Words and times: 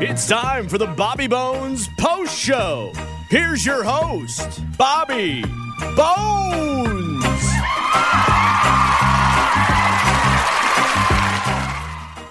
It's 0.00 0.28
time 0.28 0.68
for 0.68 0.78
the 0.78 0.86
Bobby 0.86 1.26
Bones 1.26 1.88
Post 1.98 2.38
Show. 2.38 2.92
Here's 3.28 3.66
your 3.66 3.82
host, 3.82 4.60
Bobby 4.78 5.42
Bones. 5.96 7.24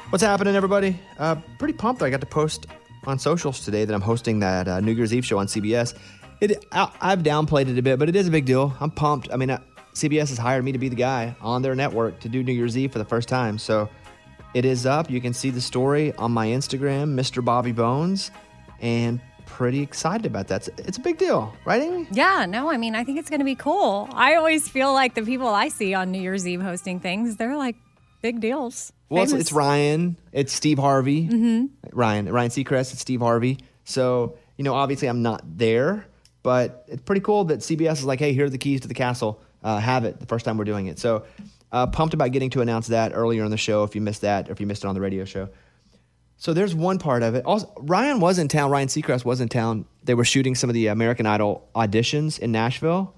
What's 0.09 0.23
happening, 0.23 0.55
everybody? 0.55 0.97
Uh, 1.19 1.35
pretty 1.59 1.73
pumped. 1.73 2.01
I 2.01 2.09
got 2.09 2.21
to 2.21 2.25
post 2.25 2.67
on 3.05 3.19
socials 3.19 3.65
today 3.65 3.83
that 3.83 3.93
I'm 3.93 3.99
hosting 3.99 4.39
that 4.39 4.69
uh, 4.69 4.79
New 4.79 4.93
Year's 4.93 5.13
Eve 5.13 5.25
show 5.25 5.37
on 5.37 5.47
CBS. 5.47 5.93
It, 6.39 6.65
I, 6.71 6.89
I've 7.01 7.19
downplayed 7.19 7.67
it 7.67 7.77
a 7.77 7.81
bit, 7.81 7.99
but 7.99 8.07
it 8.07 8.15
is 8.15 8.29
a 8.29 8.31
big 8.31 8.45
deal. 8.45 8.77
I'm 8.79 8.91
pumped. 8.91 9.27
I 9.33 9.35
mean, 9.35 9.49
uh, 9.49 9.59
CBS 9.93 10.29
has 10.29 10.37
hired 10.37 10.63
me 10.63 10.71
to 10.71 10.79
be 10.79 10.87
the 10.87 10.95
guy 10.95 11.35
on 11.41 11.63
their 11.63 11.75
network 11.75 12.21
to 12.21 12.29
do 12.29 12.43
New 12.43 12.53
Year's 12.53 12.77
Eve 12.77 12.93
for 12.93 12.99
the 12.99 13.05
first 13.05 13.27
time. 13.27 13.57
So 13.57 13.89
it 14.53 14.65
is 14.65 14.85
up. 14.85 15.09
You 15.09 15.21
can 15.21 15.33
see 15.33 15.49
the 15.49 15.61
story 15.61 16.13
on 16.13 16.31
my 16.31 16.47
Instagram, 16.47 17.15
Mr. 17.15 17.43
Bobby 17.43 17.71
Bones, 17.71 18.31
and 18.81 19.19
pretty 19.45 19.81
excited 19.81 20.25
about 20.25 20.47
that. 20.49 20.67
It's, 20.67 20.87
it's 20.87 20.97
a 20.97 21.01
big 21.01 21.17
deal, 21.17 21.53
right, 21.65 21.81
Amy? 21.81 22.07
Yeah, 22.11 22.45
no, 22.47 22.69
I 22.69 22.77
mean, 22.77 22.95
I 22.95 23.03
think 23.03 23.17
it's 23.17 23.29
going 23.29 23.39
to 23.39 23.45
be 23.45 23.55
cool. 23.55 24.07
I 24.11 24.35
always 24.35 24.67
feel 24.67 24.93
like 24.93 25.15
the 25.15 25.23
people 25.23 25.47
I 25.47 25.69
see 25.69 25.93
on 25.93 26.11
New 26.11 26.21
Year's 26.21 26.47
Eve 26.47 26.61
hosting 26.61 26.99
things, 26.99 27.37
they're 27.37 27.57
like 27.57 27.75
big 28.21 28.39
deals. 28.39 28.93
Well, 29.09 29.23
it's, 29.23 29.31
it's 29.31 29.51
Ryan. 29.51 30.17
It's 30.31 30.51
Steve 30.53 30.79
Harvey. 30.79 31.27
Mm-hmm. 31.27 31.65
Ryan. 31.97 32.31
Ryan 32.31 32.51
Seacrest. 32.51 32.91
It's 32.91 32.99
Steve 32.99 33.21
Harvey. 33.21 33.57
So, 33.85 34.37
you 34.57 34.63
know, 34.63 34.73
obviously 34.73 35.07
I'm 35.07 35.21
not 35.21 35.41
there, 35.57 36.05
but 36.43 36.85
it's 36.87 37.01
pretty 37.01 37.21
cool 37.21 37.45
that 37.45 37.59
CBS 37.59 37.93
is 37.93 38.05
like, 38.05 38.19
hey, 38.19 38.33
here 38.33 38.45
are 38.45 38.49
the 38.49 38.57
keys 38.57 38.81
to 38.81 38.87
the 38.87 38.93
castle. 38.93 39.41
Uh, 39.63 39.79
have 39.79 40.03
it 40.03 40.19
the 40.19 40.25
first 40.25 40.45
time 40.45 40.57
we're 40.57 40.65
doing 40.65 40.87
it. 40.87 40.99
So, 40.99 41.23
uh, 41.71 41.87
pumped 41.87 42.13
about 42.13 42.31
getting 42.31 42.49
to 42.51 42.61
announce 42.61 42.87
that 42.87 43.11
earlier 43.13 43.43
in 43.43 43.51
the 43.51 43.57
show 43.57 43.83
if 43.83 43.93
you 43.95 44.01
missed 44.01 44.21
that 44.21 44.49
or 44.49 44.51
if 44.51 44.59
you 44.59 44.65
missed 44.67 44.83
it 44.83 44.87
on 44.87 44.95
the 44.95 45.01
radio 45.01 45.25
show. 45.25 45.49
So 46.37 46.53
there's 46.53 46.75
one 46.75 46.99
part 46.99 47.23
of 47.23 47.33
it. 47.35 47.43
Also, 47.45 47.71
Ryan 47.79 48.19
was 48.19 48.37
in 48.37 48.47
town. 48.47 48.69
Ryan 48.69 48.87
Seacrest 48.87 49.25
was 49.25 49.41
in 49.41 49.49
town. 49.49 49.85
They 50.03 50.13
were 50.13 50.23
shooting 50.25 50.53
some 50.55 50.69
of 50.69 50.75
the 50.75 50.87
American 50.87 51.25
Idol 51.25 51.67
auditions 51.75 52.37
in 52.39 52.51
Nashville, 52.51 53.13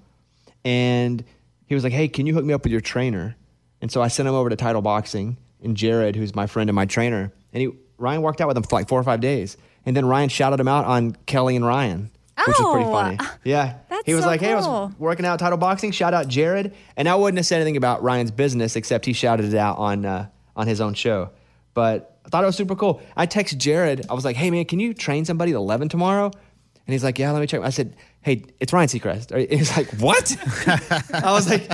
and 0.64 1.22
he 1.66 1.74
was 1.74 1.84
like, 1.84 1.92
"Hey, 1.92 2.08
can 2.08 2.26
you 2.26 2.34
hook 2.34 2.44
me 2.44 2.54
up 2.54 2.62
with 2.64 2.72
your 2.72 2.80
trainer?" 2.80 3.36
And 3.80 3.90
so 3.90 4.02
I 4.02 4.08
sent 4.08 4.28
him 4.28 4.34
over 4.34 4.48
to 4.50 4.56
Title 4.56 4.82
Boxing 4.82 5.36
and 5.62 5.76
Jared, 5.76 6.16
who's 6.16 6.34
my 6.34 6.46
friend 6.46 6.68
and 6.70 6.74
my 6.74 6.86
trainer, 6.86 7.32
and 7.52 7.60
he 7.62 7.70
Ryan 7.98 8.22
worked 8.22 8.40
out 8.40 8.48
with 8.48 8.56
him 8.56 8.62
for 8.62 8.76
like 8.76 8.88
four 8.88 8.98
or 8.98 9.04
five 9.04 9.20
days, 9.20 9.56
and 9.84 9.94
then 9.96 10.06
Ryan 10.06 10.28
shouted 10.30 10.58
him 10.58 10.68
out 10.68 10.86
on 10.86 11.12
Kelly 11.26 11.56
and 11.56 11.64
Ryan, 11.66 12.10
which 12.46 12.58
was 12.58 12.72
pretty 12.72 12.86
Oh, 12.88 12.92
funny. 12.92 13.18
Yeah, 13.44 13.74
that's 14.00 14.06
he 14.06 14.14
was 14.14 14.24
so 14.24 14.28
like, 14.30 14.40
"Hey, 14.40 14.52
I 14.54 14.60
cool. 14.60 14.86
was 14.88 14.92
working 14.98 15.24
out 15.26 15.38
Title 15.38 15.58
Boxing. 15.58 15.92
Shout 15.92 16.12
out 16.14 16.28
Jared." 16.28 16.74
And 16.96 17.08
I 17.08 17.14
wouldn't 17.14 17.38
have 17.38 17.46
said 17.46 17.56
anything 17.60 17.76
about 17.76 18.02
Ryan's 18.02 18.30
business 18.30 18.76
except 18.76 19.06
he 19.06 19.12
shouted 19.12 19.46
it 19.46 19.54
out 19.56 19.78
on 19.78 20.04
uh, 20.04 20.26
on 20.56 20.66
his 20.66 20.80
own 20.80 20.94
show. 20.94 21.30
But 21.74 22.18
I 22.26 22.28
thought 22.28 22.42
it 22.42 22.46
was 22.46 22.56
super 22.56 22.74
cool. 22.74 23.00
I 23.16 23.26
texted 23.26 23.58
Jared. 23.58 24.06
I 24.10 24.14
was 24.14 24.24
like, 24.24 24.36
"Hey 24.36 24.50
man, 24.50 24.64
can 24.64 24.80
you 24.80 24.92
train 24.94 25.24
somebody 25.24 25.52
at 25.52 25.56
11 25.56 25.88
tomorrow?" 25.88 26.26
And 26.26 26.92
he's 26.92 27.04
like, 27.04 27.18
"Yeah, 27.18 27.30
let 27.30 27.40
me 27.40 27.46
check." 27.46 27.60
I 27.62 27.70
said, 27.70 27.94
"Hey, 28.22 28.44
it's 28.58 28.72
Ryan 28.72 28.88
Seacrest." 28.88 29.30
And 29.30 29.48
He's 29.58 29.76
like, 29.76 29.88
"What?" 30.00 30.36
I 31.14 31.32
was 31.32 31.48
like, 31.48 31.70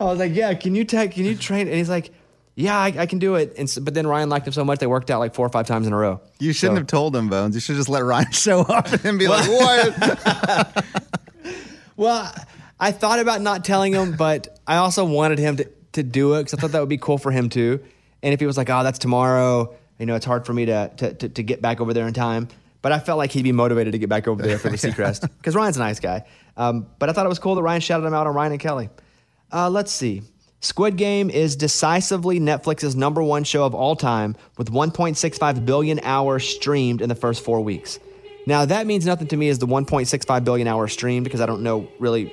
"I 0.00 0.04
was 0.04 0.18
like, 0.18 0.34
yeah, 0.34 0.52
can 0.54 0.74
you 0.74 0.84
tech? 0.84 1.12
Can 1.12 1.24
you 1.24 1.34
train?" 1.36 1.66
And 1.68 1.76
he's 1.76 1.88
like, 1.88 2.10
"Yeah, 2.54 2.76
I, 2.76 2.92
I 2.98 3.06
can 3.06 3.18
do 3.18 3.36
it." 3.36 3.54
And 3.56 3.68
so, 3.70 3.80
but 3.80 3.94
then 3.94 4.06
Ryan 4.06 4.28
liked 4.28 4.46
him 4.46 4.52
so 4.52 4.64
much 4.64 4.78
they 4.80 4.86
worked 4.86 5.10
out 5.10 5.20
like 5.20 5.34
four 5.34 5.46
or 5.46 5.48
five 5.48 5.66
times 5.66 5.86
in 5.86 5.92
a 5.94 5.96
row. 5.96 6.20
You 6.38 6.52
shouldn't 6.52 6.76
So- 6.76 6.80
have 6.80 6.86
told 6.86 7.16
him, 7.16 7.28
Bones. 7.28 7.54
You 7.54 7.60
should 7.62 7.76
just 7.76 7.88
let 7.88 8.04
Ryan 8.04 8.30
show 8.32 8.60
up 8.60 8.92
and 9.04 9.18
be 9.18 9.26
like, 9.28 9.48
"What?" 9.48 10.84
Well, 11.98 12.32
I 12.78 12.92
thought 12.92 13.18
about 13.18 13.40
not 13.40 13.64
telling 13.64 13.92
him, 13.92 14.14
but 14.16 14.60
I 14.68 14.76
also 14.76 15.04
wanted 15.04 15.40
him 15.40 15.56
to, 15.56 15.68
to 15.94 16.04
do 16.04 16.34
it 16.34 16.44
because 16.44 16.54
I 16.54 16.60
thought 16.60 16.70
that 16.70 16.78
would 16.80 16.88
be 16.88 16.96
cool 16.96 17.18
for 17.18 17.32
him 17.32 17.48
too. 17.48 17.80
And 18.22 18.32
if 18.32 18.38
he 18.38 18.46
was 18.46 18.56
like, 18.56 18.70
oh, 18.70 18.84
that's 18.84 19.00
tomorrow, 19.00 19.74
you 19.98 20.06
know, 20.06 20.14
it's 20.14 20.24
hard 20.24 20.46
for 20.46 20.54
me 20.54 20.66
to, 20.66 20.92
to, 20.96 21.14
to, 21.14 21.28
to 21.28 21.42
get 21.42 21.60
back 21.60 21.80
over 21.80 21.92
there 21.92 22.06
in 22.06 22.14
time. 22.14 22.46
But 22.82 22.92
I 22.92 23.00
felt 23.00 23.18
like 23.18 23.32
he'd 23.32 23.42
be 23.42 23.50
motivated 23.50 23.94
to 23.94 23.98
get 23.98 24.08
back 24.08 24.28
over 24.28 24.40
there 24.40 24.58
for 24.58 24.70
the 24.70 24.76
Seacrest 24.78 25.28
because 25.38 25.56
Ryan's 25.56 25.76
a 25.76 25.80
nice 25.80 25.98
guy. 25.98 26.24
Um, 26.56 26.86
but 27.00 27.08
I 27.08 27.12
thought 27.12 27.26
it 27.26 27.30
was 27.30 27.40
cool 27.40 27.56
that 27.56 27.62
Ryan 27.62 27.80
shouted 27.80 28.06
him 28.06 28.14
out 28.14 28.28
on 28.28 28.34
Ryan 28.34 28.52
and 28.52 28.60
Kelly. 28.60 28.90
Uh, 29.52 29.68
let's 29.68 29.90
see. 29.90 30.22
Squid 30.60 30.96
Game 30.96 31.30
is 31.30 31.56
decisively 31.56 32.38
Netflix's 32.38 32.94
number 32.94 33.24
one 33.24 33.42
show 33.42 33.64
of 33.64 33.74
all 33.74 33.96
time 33.96 34.36
with 34.56 34.70
1.65 34.70 35.66
billion 35.66 35.98
hours 36.04 36.48
streamed 36.48 37.02
in 37.02 37.08
the 37.08 37.14
first 37.16 37.44
four 37.44 37.60
weeks. 37.60 37.98
Now, 38.48 38.64
that 38.64 38.86
means 38.86 39.04
nothing 39.04 39.26
to 39.26 39.36
me 39.36 39.50
as 39.50 39.58
the 39.58 39.66
1.65 39.66 40.42
billion 40.42 40.66
hour 40.66 40.88
stream 40.88 41.22
because 41.22 41.42
I 41.42 41.44
don't 41.44 41.62
know 41.62 41.86
really, 41.98 42.32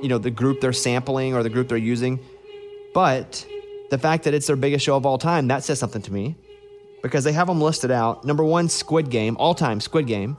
you 0.00 0.08
know, 0.08 0.16
the 0.16 0.30
group 0.30 0.62
they're 0.62 0.72
sampling 0.72 1.34
or 1.34 1.42
the 1.42 1.50
group 1.50 1.68
they're 1.68 1.76
using. 1.76 2.18
But 2.94 3.46
the 3.90 3.98
fact 3.98 4.24
that 4.24 4.32
it's 4.32 4.46
their 4.46 4.56
biggest 4.56 4.82
show 4.86 4.96
of 4.96 5.04
all 5.04 5.18
time, 5.18 5.48
that 5.48 5.62
says 5.62 5.78
something 5.78 6.00
to 6.00 6.10
me 6.10 6.36
because 7.02 7.22
they 7.22 7.32
have 7.32 7.48
them 7.48 7.60
listed 7.60 7.90
out. 7.90 8.24
Number 8.24 8.42
one, 8.42 8.70
Squid 8.70 9.10
Game, 9.10 9.36
all 9.36 9.54
time 9.54 9.78
Squid 9.78 10.06
Game. 10.06 10.38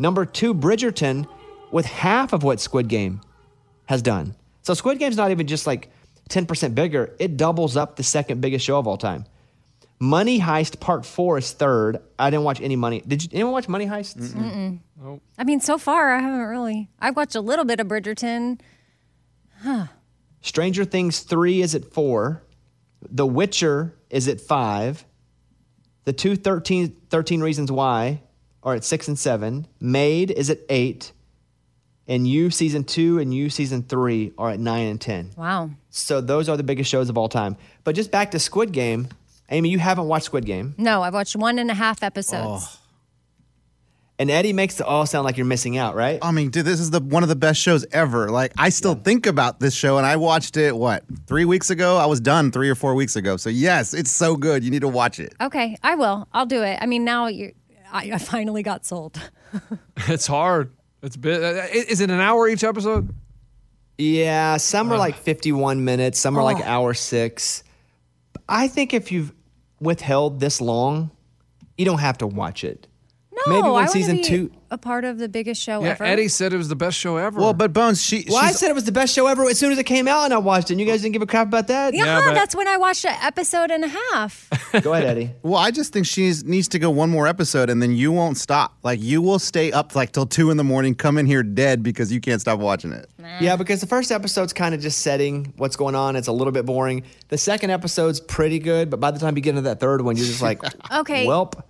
Number 0.00 0.24
two, 0.24 0.54
Bridgerton, 0.54 1.28
with 1.70 1.86
half 1.86 2.32
of 2.32 2.42
what 2.42 2.58
Squid 2.58 2.88
Game 2.88 3.20
has 3.86 4.02
done. 4.02 4.34
So 4.62 4.74
Squid 4.74 4.98
Game's 4.98 5.16
not 5.16 5.30
even 5.30 5.46
just 5.46 5.68
like 5.68 5.88
10% 6.30 6.74
bigger, 6.74 7.14
it 7.20 7.36
doubles 7.36 7.76
up 7.76 7.94
the 7.94 8.02
second 8.02 8.40
biggest 8.40 8.64
show 8.66 8.80
of 8.80 8.88
all 8.88 8.96
time. 8.96 9.24
Money 10.02 10.40
Heist 10.40 10.80
Part 10.80 11.06
4 11.06 11.38
is 11.38 11.52
third. 11.52 11.98
I 12.18 12.28
didn't 12.28 12.42
watch 12.42 12.60
any 12.60 12.74
Money. 12.74 13.04
Did 13.06 13.22
you 13.22 13.28
anyone 13.32 13.52
watch 13.52 13.68
Money 13.68 13.86
Heists? 13.86 14.34
I 15.38 15.44
mean, 15.44 15.60
so 15.60 15.78
far, 15.78 16.12
I 16.12 16.18
haven't 16.18 16.40
really. 16.40 16.88
I've 16.98 17.14
watched 17.14 17.36
a 17.36 17.40
little 17.40 17.64
bit 17.64 17.78
of 17.78 17.86
Bridgerton. 17.86 18.58
Stranger 20.40 20.84
Things 20.84 21.20
3 21.20 21.62
is 21.62 21.76
at 21.76 21.84
4. 21.84 22.42
The 23.12 23.24
Witcher 23.24 23.94
is 24.10 24.26
at 24.26 24.40
5. 24.40 25.04
The 26.02 26.12
two 26.12 26.34
13, 26.34 26.96
13 27.08 27.40
Reasons 27.40 27.70
Why 27.70 28.22
are 28.64 28.74
at 28.74 28.82
6 28.82 29.06
and 29.06 29.16
7. 29.16 29.68
Maid 29.78 30.32
is 30.32 30.50
at 30.50 30.58
8. 30.68 31.12
And 32.08 32.26
You 32.26 32.50
Season 32.50 32.82
2 32.82 33.20
and 33.20 33.32
You 33.32 33.48
Season 33.48 33.84
3 33.84 34.32
are 34.36 34.50
at 34.50 34.58
9 34.58 34.86
and 34.88 35.00
10. 35.00 35.30
Wow. 35.36 35.70
So 35.90 36.20
those 36.20 36.48
are 36.48 36.56
the 36.56 36.64
biggest 36.64 36.90
shows 36.90 37.08
of 37.08 37.16
all 37.16 37.28
time. 37.28 37.56
But 37.84 37.94
just 37.94 38.10
back 38.10 38.32
to 38.32 38.40
Squid 38.40 38.72
Game. 38.72 39.06
Amy, 39.50 39.68
you 39.68 39.78
haven't 39.78 40.06
watched 40.08 40.26
Squid 40.26 40.46
Game. 40.46 40.74
No, 40.78 41.02
I've 41.02 41.14
watched 41.14 41.36
one 41.36 41.58
and 41.58 41.70
a 41.70 41.74
half 41.74 42.02
episodes. 42.02 42.78
And 44.18 44.30
Eddie 44.30 44.52
makes 44.52 44.78
it 44.78 44.86
all 44.86 45.04
sound 45.04 45.24
like 45.24 45.36
you're 45.36 45.46
missing 45.46 45.76
out, 45.78 45.96
right? 45.96 46.18
I 46.22 46.30
mean, 46.30 46.50
dude, 46.50 46.64
this 46.64 46.78
is 46.78 46.90
the 46.90 47.00
one 47.00 47.22
of 47.24 47.28
the 47.28 47.34
best 47.34 47.60
shows 47.60 47.84
ever. 47.92 48.30
Like, 48.30 48.52
I 48.56 48.68
still 48.68 48.94
think 48.94 49.26
about 49.26 49.58
this 49.58 49.74
show, 49.74 49.96
and 49.98 50.06
I 50.06 50.16
watched 50.16 50.56
it 50.56 50.76
what 50.76 51.02
three 51.26 51.44
weeks 51.44 51.70
ago. 51.70 51.96
I 51.96 52.06
was 52.06 52.20
done 52.20 52.52
three 52.52 52.68
or 52.68 52.74
four 52.76 52.94
weeks 52.94 53.16
ago. 53.16 53.36
So 53.36 53.50
yes, 53.50 53.94
it's 53.94 54.10
so 54.12 54.36
good. 54.36 54.62
You 54.62 54.70
need 54.70 54.82
to 54.82 54.88
watch 54.88 55.18
it. 55.18 55.34
Okay, 55.40 55.76
I 55.82 55.96
will. 55.96 56.28
I'll 56.32 56.46
do 56.46 56.62
it. 56.62 56.78
I 56.80 56.86
mean, 56.86 57.04
now 57.04 57.26
you, 57.26 57.52
I, 57.90 58.12
I 58.12 58.18
finally 58.18 58.62
got 58.62 58.84
sold. 58.86 59.18
It's 60.08 60.26
hard. 60.26 60.72
It's 61.02 61.16
bit. 61.16 61.42
uh, 61.42 61.66
Is 61.72 62.00
it 62.00 62.08
an 62.10 62.20
hour 62.20 62.48
each 62.48 62.64
episode? 62.64 63.12
Yeah, 63.98 64.56
some 64.56 64.90
are 64.92 64.96
like 64.98 65.16
51 65.16 65.84
minutes, 65.84 66.18
some 66.18 66.38
are 66.38 66.42
like 66.44 66.64
hour 66.64 66.94
six. 66.94 67.62
I 68.48 68.68
think 68.68 68.92
if 68.94 69.10
you've 69.12 69.32
withheld 69.80 70.40
this 70.40 70.60
long, 70.60 71.10
you 71.76 71.84
don't 71.84 71.98
have 71.98 72.18
to 72.18 72.26
watch 72.26 72.64
it. 72.64 72.86
No, 73.32 73.42
Maybe 73.54 73.68
when 73.68 73.88
season 73.88 74.16
be 74.16 74.22
two- 74.24 74.52
a 74.72 74.78
part 74.78 75.04
of 75.04 75.18
the 75.18 75.28
biggest 75.28 75.62
show 75.62 75.82
Yeah, 75.84 75.90
ever. 75.90 76.04
Eddie 76.04 76.28
said 76.28 76.52
it 76.52 76.56
was 76.56 76.68
the 76.68 76.74
best 76.76 76.96
show 76.98 77.16
ever. 77.18 77.38
Well, 77.38 77.52
but 77.52 77.72
Bones, 77.72 78.02
she 78.02 78.24
Well, 78.28 78.38
I 78.38 78.48
she's 78.48 78.58
said 78.58 78.70
it 78.70 78.74
was 78.74 78.84
the 78.84 78.92
best 78.92 79.14
show 79.14 79.26
ever 79.26 79.44
as 79.48 79.58
soon 79.58 79.70
as 79.70 79.78
it 79.78 79.84
came 79.84 80.08
out 80.08 80.24
and 80.24 80.32
I 80.34 80.38
watched 80.38 80.70
it. 80.70 80.74
And 80.74 80.80
you 80.80 80.86
guys 80.86 81.02
didn't 81.02 81.12
give 81.12 81.22
a 81.22 81.26
crap 81.26 81.46
about 81.46 81.66
that? 81.68 81.92
yeah, 81.94 82.04
Yeah, 82.06 82.20
but- 82.24 82.34
that's 82.34 82.54
when 82.54 82.66
I 82.66 82.78
watched 82.78 83.04
an 83.04 83.14
episode 83.22 83.70
and 83.70 83.84
a 83.84 83.88
half. 83.88 84.48
Go 84.82 84.94
ahead, 84.94 85.06
Eddie. 85.06 85.30
Well, 85.42 85.56
I 85.60 85.70
just 85.70 85.92
think 85.92 86.06
she 86.06 86.32
needs 86.44 86.68
to 86.68 86.78
go 86.78 86.90
one 86.90 87.10
more 87.10 87.28
episode, 87.28 87.68
and 87.68 87.82
then 87.82 87.92
you 87.94 88.10
won't 88.10 88.38
stop. 88.38 88.74
Like 88.82 89.00
you 89.02 89.20
will 89.20 89.38
stay 89.38 89.70
up 89.70 89.94
like 89.94 90.12
till 90.12 90.24
two 90.26 90.50
in 90.50 90.56
the 90.56 90.64
morning, 90.64 90.94
come 90.94 91.18
in 91.18 91.26
here 91.26 91.42
dead 91.42 91.82
because 91.82 92.10
you 92.10 92.20
can't 92.20 92.40
stop 92.40 92.58
watching 92.58 92.92
it. 92.92 93.10
Yeah, 93.40 93.56
because 93.56 93.80
the 93.82 93.86
first 93.86 94.10
episode's 94.10 94.52
kind 94.54 94.74
of 94.74 94.80
just 94.80 94.98
setting 95.02 95.52
what's 95.58 95.76
going 95.76 95.94
on. 95.94 96.16
It's 96.16 96.28
a 96.28 96.32
little 96.32 96.52
bit 96.52 96.64
boring. 96.64 97.02
The 97.28 97.36
second 97.38 97.70
episode's 97.70 98.18
pretty 98.20 98.58
good, 98.58 98.88
but 98.88 98.98
by 99.00 99.10
the 99.10 99.18
time 99.18 99.36
you 99.36 99.42
get 99.42 99.50
into 99.50 99.62
that 99.62 99.78
third 99.80 100.00
one, 100.00 100.16
you're 100.16 100.24
just 100.26 100.40
like, 100.42 100.62
Okay. 100.92 101.26
welp. 101.26 101.62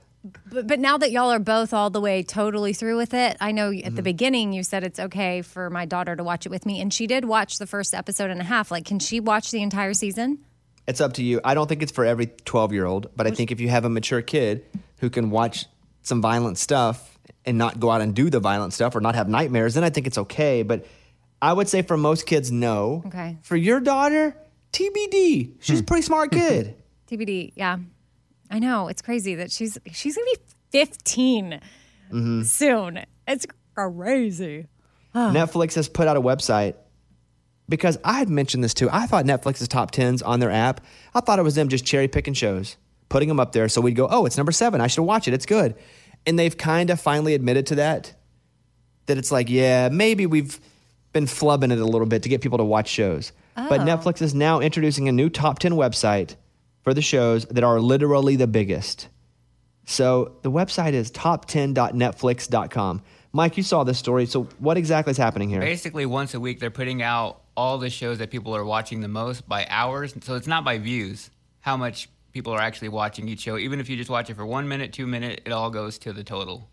But, 0.50 0.66
but 0.68 0.78
now 0.78 0.98
that 0.98 1.10
y'all 1.10 1.30
are 1.32 1.38
both 1.40 1.74
all 1.74 1.90
the 1.90 2.00
way 2.00 2.22
totally 2.22 2.72
through 2.72 2.96
with 2.96 3.12
it, 3.14 3.36
I 3.40 3.50
know 3.52 3.70
at 3.70 3.74
Mm-hmm. 3.74 3.94
the 3.96 4.02
beginning 4.02 4.52
you 4.52 4.62
said 4.62 4.84
it's 4.84 5.00
okay 5.00 5.42
for 5.42 5.68
my 5.70 5.84
daughter 5.84 6.14
to 6.14 6.22
watch 6.22 6.46
it 6.46 6.50
with 6.50 6.64
me, 6.64 6.80
and 6.80 6.92
she 6.94 7.06
did 7.06 7.24
watch 7.24 7.58
the 7.58 7.66
first 7.66 7.92
episode 7.94 8.30
and 8.30 8.40
a 8.40 8.44
half. 8.44 8.70
Like, 8.70 8.84
can 8.84 8.98
she 9.00 9.18
watch 9.20 9.50
the 9.50 9.62
entire 9.62 9.94
season? 9.94 10.38
It's 10.86 11.00
up 11.00 11.14
to 11.14 11.24
you. 11.24 11.40
I 11.44 11.54
don't 11.54 11.66
think 11.68 11.82
it's 11.82 11.92
for 11.92 12.04
every 12.04 12.26
12 12.26 12.72
year 12.72 12.86
old, 12.86 13.08
but 13.16 13.26
I 13.26 13.30
think 13.30 13.50
if 13.52 13.60
you 13.60 13.68
have 13.68 13.84
a 13.84 13.88
mature 13.88 14.22
kid 14.22 14.64
who 14.98 15.10
can 15.10 15.30
watch 15.30 15.66
some 16.02 16.20
violent 16.20 16.58
stuff 16.58 17.18
and 17.44 17.58
not 17.58 17.78
go 17.80 17.90
out 17.90 18.00
and 18.00 18.14
do 18.14 18.30
the 18.30 18.40
violent 18.40 18.72
stuff 18.72 18.94
or 18.96 19.00
not 19.00 19.14
have 19.14 19.28
nightmares, 19.28 19.74
then 19.74 19.84
I 19.84 19.90
think 19.90 20.06
it's 20.06 20.18
okay. 20.18 20.62
But 20.62 20.86
I 21.40 21.52
would 21.52 21.68
say 21.68 21.82
for 21.82 21.96
most 21.96 22.26
kids, 22.26 22.50
no. 22.52 23.02
Okay. 23.06 23.38
For 23.42 23.56
your 23.56 23.80
daughter, 23.80 24.36
TBD. 24.72 25.54
She's 25.60 25.80
a 25.80 25.82
pretty 25.84 26.02
smart 26.02 26.32
kid. 26.32 26.74
TBD. 27.10 27.52
Yeah, 27.54 27.78
I 28.52 28.58
know 28.58 28.88
it's 28.88 29.02
crazy 29.02 29.34
that 29.36 29.50
she's 29.50 29.78
she's 29.92 30.16
gonna 30.16 30.30
be 30.34 30.40
15 30.70 31.60
Mm-hmm. 32.12 32.42
soon. 32.42 33.00
It's 33.26 33.46
crazy. 33.74 34.66
Netflix 35.14 35.74
has 35.76 35.88
put 35.88 36.06
out 36.06 36.16
a 36.16 36.20
website 36.20 36.74
because 37.68 37.98
I 38.04 38.18
had 38.18 38.28
mentioned 38.28 38.62
this 38.62 38.74
too. 38.74 38.88
I 38.92 39.06
thought 39.06 39.24
Netflix's 39.24 39.66
top 39.68 39.92
10s 39.92 40.22
on 40.24 40.38
their 40.40 40.50
app, 40.50 40.82
I 41.14 41.20
thought 41.20 41.38
it 41.38 41.42
was 41.42 41.54
them 41.54 41.68
just 41.68 41.86
cherry 41.86 42.08
picking 42.08 42.34
shows. 42.34 42.76
putting 43.08 43.28
them 43.28 43.40
up 43.40 43.52
there. 43.52 43.68
So 43.68 43.80
we'd 43.80 43.96
go, 43.96 44.08
oh, 44.10 44.26
it's 44.26 44.36
number 44.36 44.52
seven. 44.52 44.80
I 44.80 44.86
should 44.88 45.02
watch 45.04 45.26
it. 45.28 45.34
It's 45.34 45.46
good. 45.46 45.74
And 46.26 46.38
they've 46.38 46.56
kind 46.56 46.90
of 46.90 47.00
finally 47.00 47.34
admitted 47.34 47.66
to 47.68 47.74
that. 47.76 48.14
That 49.06 49.16
it's 49.18 49.32
like, 49.32 49.48
yeah, 49.50 49.88
maybe 49.90 50.26
we've 50.26 50.60
been 51.12 51.24
flubbing 51.26 51.72
it 51.72 51.78
a 51.78 51.84
little 51.84 52.06
bit 52.06 52.22
to 52.24 52.28
get 52.28 52.40
people 52.42 52.58
to 52.58 52.64
watch 52.64 52.88
shows. 52.88 53.32
But 53.54 53.80
Oh. 53.80 53.84
Netflix 53.84 54.22
is 54.22 54.34
now 54.34 54.60
introducing 54.60 55.08
a 55.08 55.12
new 55.12 55.28
top 55.28 55.58
10 55.58 55.72
website 55.72 56.36
for 56.82 56.94
the 56.94 57.02
shows 57.02 57.44
that 57.46 57.64
are 57.64 57.80
literally 57.80 58.36
the 58.36 58.46
biggest. 58.46 59.08
So 59.84 60.36
the 60.42 60.50
website 60.50 60.92
is 60.92 61.10
top10.netflix.com. 61.10 63.02
Mike, 63.32 63.56
you 63.56 63.62
saw 63.62 63.84
this 63.84 63.98
story. 63.98 64.26
So 64.26 64.44
what 64.58 64.76
exactly 64.76 65.10
is 65.10 65.16
happening 65.16 65.48
here? 65.48 65.60
Basically, 65.60 66.06
once 66.06 66.34
a 66.34 66.40
week, 66.40 66.60
they're 66.60 66.70
putting 66.70 67.02
out 67.02 67.40
all 67.56 67.78
the 67.78 67.90
shows 67.90 68.18
that 68.18 68.30
people 68.30 68.54
are 68.54 68.64
watching 68.64 69.00
the 69.00 69.08
most 69.08 69.48
by 69.48 69.66
hours. 69.68 70.14
So 70.22 70.34
it's 70.34 70.46
not 70.46 70.64
by 70.64 70.78
views, 70.78 71.30
how 71.60 71.76
much 71.76 72.08
people 72.32 72.52
are 72.52 72.60
actually 72.60 72.88
watching 72.88 73.28
each 73.28 73.40
show. 73.40 73.58
Even 73.58 73.80
if 73.80 73.88
you 73.88 73.96
just 73.96 74.10
watch 74.10 74.30
it 74.30 74.36
for 74.36 74.46
one 74.46 74.68
minute, 74.68 74.92
two 74.92 75.06
minute, 75.06 75.42
it 75.44 75.52
all 75.52 75.70
goes 75.70 75.98
to 75.98 76.12
the 76.12 76.24
total. 76.24 76.68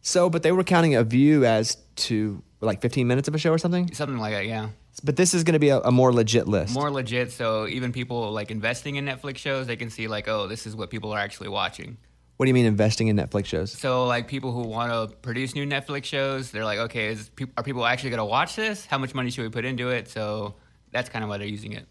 So, 0.00 0.30
but 0.30 0.42
they 0.42 0.52
were 0.52 0.64
counting 0.64 0.94
a 0.94 1.04
view 1.04 1.44
as 1.44 1.76
to 1.96 2.42
like 2.60 2.80
15 2.80 3.06
minutes 3.06 3.28
of 3.28 3.34
a 3.34 3.38
show 3.38 3.52
or 3.52 3.58
something. 3.58 3.92
Something 3.92 4.18
like 4.18 4.32
that, 4.32 4.46
yeah. 4.46 4.68
But 5.00 5.16
this 5.16 5.34
is 5.34 5.44
going 5.44 5.54
to 5.54 5.58
be 5.58 5.68
a, 5.68 5.78
a 5.80 5.92
more 5.92 6.12
legit 6.12 6.48
list. 6.48 6.74
More 6.74 6.90
legit. 6.90 7.32
So 7.32 7.66
even 7.66 7.92
people 7.92 8.30
like 8.32 8.50
investing 8.50 8.96
in 8.96 9.04
Netflix 9.04 9.38
shows, 9.38 9.66
they 9.66 9.76
can 9.76 9.90
see 9.90 10.08
like, 10.08 10.28
oh, 10.28 10.46
this 10.46 10.66
is 10.66 10.74
what 10.74 10.90
people 10.90 11.12
are 11.12 11.18
actually 11.18 11.48
watching. 11.48 11.96
What 12.36 12.46
do 12.46 12.50
you 12.50 12.54
mean 12.54 12.66
investing 12.66 13.08
in 13.08 13.16
Netflix 13.16 13.46
shows? 13.46 13.72
So 13.72 14.06
like 14.06 14.28
people 14.28 14.52
who 14.52 14.62
want 14.62 14.92
to 14.92 15.16
produce 15.18 15.54
new 15.56 15.66
Netflix 15.66 16.04
shows, 16.04 16.52
they're 16.52 16.64
like, 16.64 16.78
okay, 16.78 17.08
is 17.08 17.30
are 17.56 17.64
people 17.64 17.84
actually 17.84 18.10
going 18.10 18.18
to 18.18 18.24
watch 18.24 18.54
this? 18.54 18.86
How 18.86 18.96
much 18.98 19.12
money 19.14 19.30
should 19.30 19.42
we 19.42 19.48
put 19.50 19.64
into 19.64 19.88
it? 19.88 20.08
So 20.08 20.54
that's 20.92 21.08
kind 21.08 21.24
of 21.24 21.28
why 21.28 21.38
they're 21.38 21.48
using 21.48 21.72
it. 21.72 21.86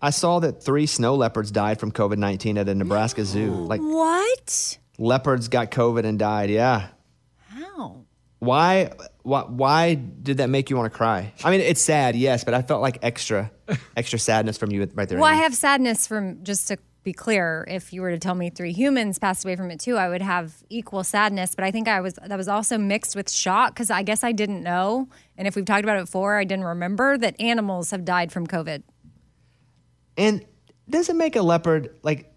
I 0.00 0.10
saw 0.10 0.38
that 0.38 0.62
three 0.62 0.86
snow 0.86 1.16
leopards 1.16 1.50
died 1.50 1.80
from 1.80 1.90
COVID 1.90 2.18
19 2.18 2.58
at 2.58 2.68
a 2.68 2.74
Nebraska 2.74 3.24
zoo. 3.24 3.50
Like 3.50 3.80
What? 3.80 4.78
leopards 4.98 5.48
got 5.48 5.72
COVID 5.72 6.04
and 6.04 6.16
died. 6.18 6.50
Yeah. 6.50 6.88
How? 7.48 8.04
Why, 8.40 8.92
why, 9.22 9.42
why 9.42 9.94
did 9.94 10.36
that 10.36 10.48
make 10.48 10.70
you 10.70 10.76
want 10.76 10.92
to 10.92 10.96
cry? 10.96 11.32
I 11.42 11.50
mean, 11.50 11.60
it's 11.60 11.82
sad, 11.82 12.14
yes, 12.14 12.44
but 12.44 12.54
I 12.54 12.62
felt 12.62 12.80
like 12.80 12.98
extra, 13.02 13.50
extra 13.96 14.18
sadness 14.18 14.56
from 14.58 14.70
you 14.70 14.88
right 14.94 15.08
there. 15.08 15.18
Well, 15.18 15.30
I 15.30 15.34
have 15.34 15.54
sadness 15.54 16.06
from 16.06 16.44
just 16.44 16.68
to 16.68 16.78
be 17.08 17.12
clear. 17.12 17.64
If 17.68 17.92
you 17.92 18.02
were 18.02 18.10
to 18.10 18.18
tell 18.18 18.34
me 18.34 18.50
three 18.50 18.72
humans 18.72 19.18
passed 19.18 19.44
away 19.44 19.56
from 19.56 19.70
it 19.70 19.80
too, 19.80 19.96
I 19.96 20.08
would 20.08 20.22
have 20.22 20.54
equal 20.68 21.02
sadness. 21.02 21.54
But 21.54 21.64
I 21.64 21.70
think 21.70 21.88
I 21.88 22.00
was 22.00 22.14
that 22.14 22.36
was 22.36 22.48
also 22.48 22.76
mixed 22.76 23.16
with 23.16 23.30
shock 23.30 23.74
because 23.74 23.90
I 23.90 24.02
guess 24.02 24.22
I 24.22 24.32
didn't 24.32 24.62
know. 24.62 25.08
And 25.36 25.48
if 25.48 25.56
we've 25.56 25.64
talked 25.64 25.84
about 25.84 25.96
it 25.96 26.04
before, 26.04 26.36
I 26.38 26.44
didn't 26.44 26.64
remember 26.64 27.16
that 27.18 27.40
animals 27.40 27.90
have 27.92 28.04
died 28.04 28.30
from 28.30 28.46
COVID. 28.46 28.82
And 30.16 30.44
does 30.90 31.08
it 31.08 31.16
make 31.16 31.36
a 31.36 31.42
leopard 31.42 31.94
like 32.02 32.32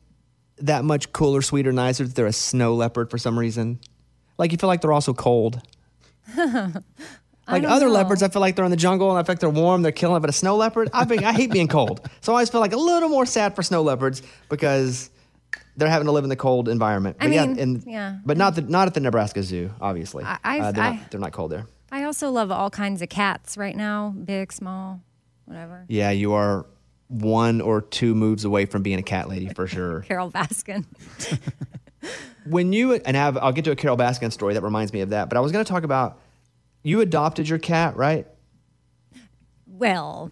that 0.59 0.85
much 0.85 1.11
cooler, 1.11 1.41
sweeter, 1.41 1.71
nicer 1.71 2.05
that 2.05 2.15
they're 2.15 2.25
a 2.25 2.33
snow 2.33 2.75
leopard 2.75 3.09
for 3.11 3.17
some 3.17 3.37
reason? 3.37 3.79
Like 4.37 4.51
you 4.51 4.57
feel 4.57 4.67
like 4.67 4.81
they're 4.81 4.93
also 4.93 5.13
cold. 5.13 5.61
like 7.47 7.63
other 7.63 7.87
know. 7.87 7.91
leopards, 7.91 8.23
I 8.23 8.29
feel 8.29 8.41
like 8.41 8.55
they're 8.55 8.65
in 8.65 8.71
the 8.71 8.77
jungle 8.77 9.09
and 9.09 9.19
I 9.19 9.23
feel 9.23 9.33
like 9.33 9.39
they're 9.39 9.49
warm, 9.49 9.81
they're 9.81 9.91
killing. 9.91 10.21
But 10.21 10.29
a 10.29 10.33
snow 10.33 10.55
leopard, 10.55 10.89
I 10.93 11.05
think 11.05 11.23
I 11.23 11.33
hate 11.33 11.51
being 11.51 11.67
cold, 11.67 12.07
so 12.21 12.31
I 12.31 12.35
always 12.35 12.49
feel 12.49 12.61
like 12.61 12.73
a 12.73 12.77
little 12.77 13.09
more 13.09 13.25
sad 13.25 13.55
for 13.55 13.63
snow 13.63 13.81
leopards 13.81 14.21
because 14.49 15.09
they're 15.77 15.89
having 15.89 16.05
to 16.05 16.11
live 16.11 16.23
in 16.25 16.29
the 16.29 16.35
cold 16.35 16.67
environment. 16.69 17.17
I 17.19 17.25
But 17.25 17.29
mean, 17.29 17.55
yeah, 17.55 17.61
and, 17.63 17.83
yeah. 17.87 18.17
but 18.25 18.37
not 18.37 18.55
the, 18.55 18.61
not 18.61 18.87
at 18.87 18.93
the 18.93 18.99
Nebraska 18.99 19.41
Zoo, 19.41 19.71
obviously. 19.79 20.23
I- 20.25 20.59
uh, 20.59 20.71
they're, 20.71 20.83
I- 20.83 20.95
not, 20.97 21.11
they're 21.11 21.19
not 21.19 21.31
cold 21.31 21.51
there. 21.51 21.65
I 21.93 22.03
also 22.03 22.29
love 22.31 22.51
all 22.51 22.69
kinds 22.69 23.01
of 23.01 23.09
cats 23.09 23.57
right 23.57 23.75
now, 23.75 24.09
big, 24.23 24.53
small, 24.53 25.01
whatever. 25.45 25.85
Yeah, 25.89 26.11
you 26.11 26.33
are 26.33 26.65
one 27.09 27.59
or 27.59 27.81
two 27.81 28.15
moves 28.15 28.45
away 28.45 28.65
from 28.65 28.81
being 28.81 28.97
a 28.99 29.03
cat 29.03 29.27
lady 29.27 29.49
for 29.53 29.67
sure. 29.75 30.01
Carole 30.01 30.31
Baskin. 30.31 30.85
when 32.45 32.73
you 32.73 32.93
and 32.93 33.15
have 33.15 33.37
I'll 33.37 33.51
get 33.51 33.65
to 33.65 33.71
a 33.71 33.75
Carole 33.75 33.97
Baskin 33.97 34.31
story 34.31 34.53
that 34.53 34.61
reminds 34.61 34.93
me 34.93 35.01
of 35.01 35.09
that, 35.09 35.29
but 35.29 35.37
I 35.37 35.41
was 35.41 35.51
going 35.51 35.63
to 35.63 35.69
talk 35.69 35.83
about 35.83 36.19
you 36.83 37.01
adopted 37.01 37.47
your 37.47 37.59
cat, 37.59 37.95
right? 37.95 38.27
Well, 39.67 40.31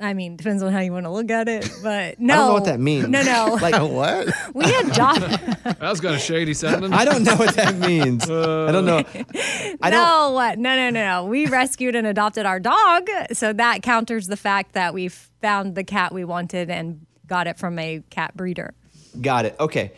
I 0.00 0.14
mean, 0.14 0.36
depends 0.36 0.62
on 0.62 0.72
how 0.72 0.78
you 0.80 0.92
want 0.92 1.06
to 1.06 1.10
look 1.10 1.30
at 1.30 1.48
it, 1.48 1.68
but 1.82 2.20
no. 2.20 2.34
I 2.34 2.36
don't 2.36 2.46
know 2.46 2.52
what 2.54 2.64
that 2.66 2.80
means. 2.80 3.08
No, 3.08 3.22
no. 3.22 3.58
Like 3.60 3.74
What? 3.74 4.28
we 4.54 4.64
adopted. 4.76 5.56
That 5.78 5.90
was 5.90 6.00
kind 6.00 6.14
of 6.14 6.20
shady 6.20 6.54
sounding. 6.54 6.92
I 6.92 7.04
don't 7.04 7.22
know 7.24 7.36
what 7.36 7.54
that 7.56 7.76
means. 7.76 8.24
I 8.24 8.72
don't 8.72 8.84
know. 8.86 8.98
I 8.98 9.90
don't. 9.90 9.92
no, 9.92 10.30
what? 10.32 10.58
No, 10.58 10.74
no, 10.76 10.90
no, 10.90 11.22
no. 11.22 11.24
We 11.26 11.46
rescued 11.46 11.94
and 11.94 12.06
adopted 12.06 12.46
our 12.46 12.58
dog, 12.58 13.08
so 13.32 13.52
that 13.52 13.82
counters 13.82 14.26
the 14.26 14.36
fact 14.36 14.72
that 14.72 14.94
we 14.94 15.08
found 15.08 15.74
the 15.74 15.84
cat 15.84 16.12
we 16.12 16.24
wanted 16.24 16.70
and 16.70 17.06
got 17.26 17.46
it 17.46 17.58
from 17.58 17.78
a 17.78 18.02
cat 18.10 18.36
breeder. 18.36 18.74
Got 19.20 19.44
it. 19.44 19.56
Okay. 19.60 19.92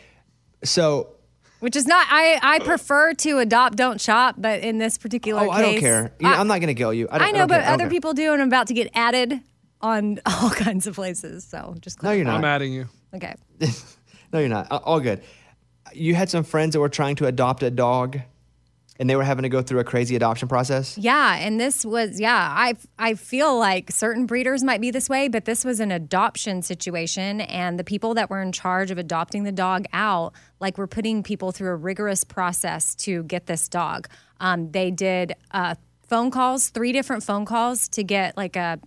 So, 0.63 1.13
Which 1.61 1.75
is 1.75 1.87
not. 1.87 2.05
I 2.09 2.39
I 2.41 2.59
prefer 2.59 3.13
to 3.13 3.37
adopt, 3.37 3.77
don't 3.77 4.01
shop, 4.01 4.35
but 4.37 4.59
in 4.59 4.77
this 4.77 4.97
particular 4.97 5.41
oh, 5.43 5.49
case, 5.49 5.55
I 5.55 5.61
don't 5.61 5.79
care. 5.79 6.13
You 6.19 6.27
know, 6.27 6.33
I, 6.33 6.39
I'm 6.39 6.47
not 6.47 6.59
going 6.59 6.67
to 6.67 6.73
kill 6.73 6.93
you. 6.93 7.07
I, 7.09 7.19
don't, 7.19 7.27
I 7.27 7.31
know, 7.31 7.37
don't 7.39 7.47
but 7.47 7.61
care. 7.61 7.73
Other 7.73 7.83
care. 7.83 7.89
people 7.89 8.13
do, 8.13 8.33
and 8.33 8.41
I'm 8.41 8.49
about 8.49 8.67
to 8.67 8.73
get 8.73 8.91
added 8.93 9.39
on 9.79 10.19
all 10.25 10.49
kinds 10.49 10.87
of 10.87 10.95
places. 10.95 11.43
So 11.43 11.75
just 11.79 12.03
No, 12.03 12.11
you're 12.11 12.25
not. 12.25 12.35
I'm 12.35 12.45
adding 12.45 12.73
you. 12.73 12.87
okay. 13.15 13.35
No, 14.33 14.39
you're 14.39 14.49
not. 14.49 14.71
Uh, 14.71 14.79
All 14.83 14.99
good. 14.99 15.21
You 15.93 16.15
had 16.15 16.29
some 16.29 16.45
friends 16.45 16.73
that 16.73 16.79
were 16.79 16.87
trying 16.87 17.17
to 17.17 17.25
adopt 17.25 17.63
a 17.63 17.69
dog, 17.69 18.21
and 19.01 19.09
they 19.09 19.15
were 19.15 19.23
having 19.23 19.41
to 19.41 19.49
go 19.49 19.63
through 19.63 19.79
a 19.79 19.83
crazy 19.83 20.15
adoption 20.15 20.47
process. 20.47 20.95
Yeah, 20.95 21.35
and 21.35 21.59
this 21.59 21.83
was 21.83 22.19
yeah, 22.19 22.53
I 22.55 22.75
I 22.99 23.15
feel 23.15 23.57
like 23.57 23.89
certain 23.91 24.27
breeders 24.27 24.63
might 24.63 24.79
be 24.79 24.91
this 24.91 25.09
way, 25.09 25.27
but 25.27 25.45
this 25.45 25.65
was 25.65 25.79
an 25.79 25.91
adoption 25.91 26.61
situation 26.61 27.41
and 27.41 27.79
the 27.79 27.83
people 27.83 28.13
that 28.13 28.29
were 28.29 28.43
in 28.43 28.51
charge 28.51 28.91
of 28.91 28.99
adopting 28.99 29.43
the 29.43 29.51
dog 29.51 29.85
out 29.91 30.33
like 30.59 30.77
were 30.77 30.85
putting 30.85 31.23
people 31.23 31.51
through 31.51 31.71
a 31.71 31.75
rigorous 31.75 32.23
process 32.23 32.93
to 32.95 33.23
get 33.23 33.47
this 33.47 33.67
dog. 33.67 34.07
Um, 34.39 34.71
they 34.71 34.91
did 34.91 35.33
uh, 35.49 35.73
phone 36.07 36.29
calls, 36.29 36.69
three 36.69 36.91
different 36.91 37.23
phone 37.23 37.45
calls 37.45 37.87
to 37.89 38.03
get 38.03 38.37
like 38.37 38.55
a 38.55 38.79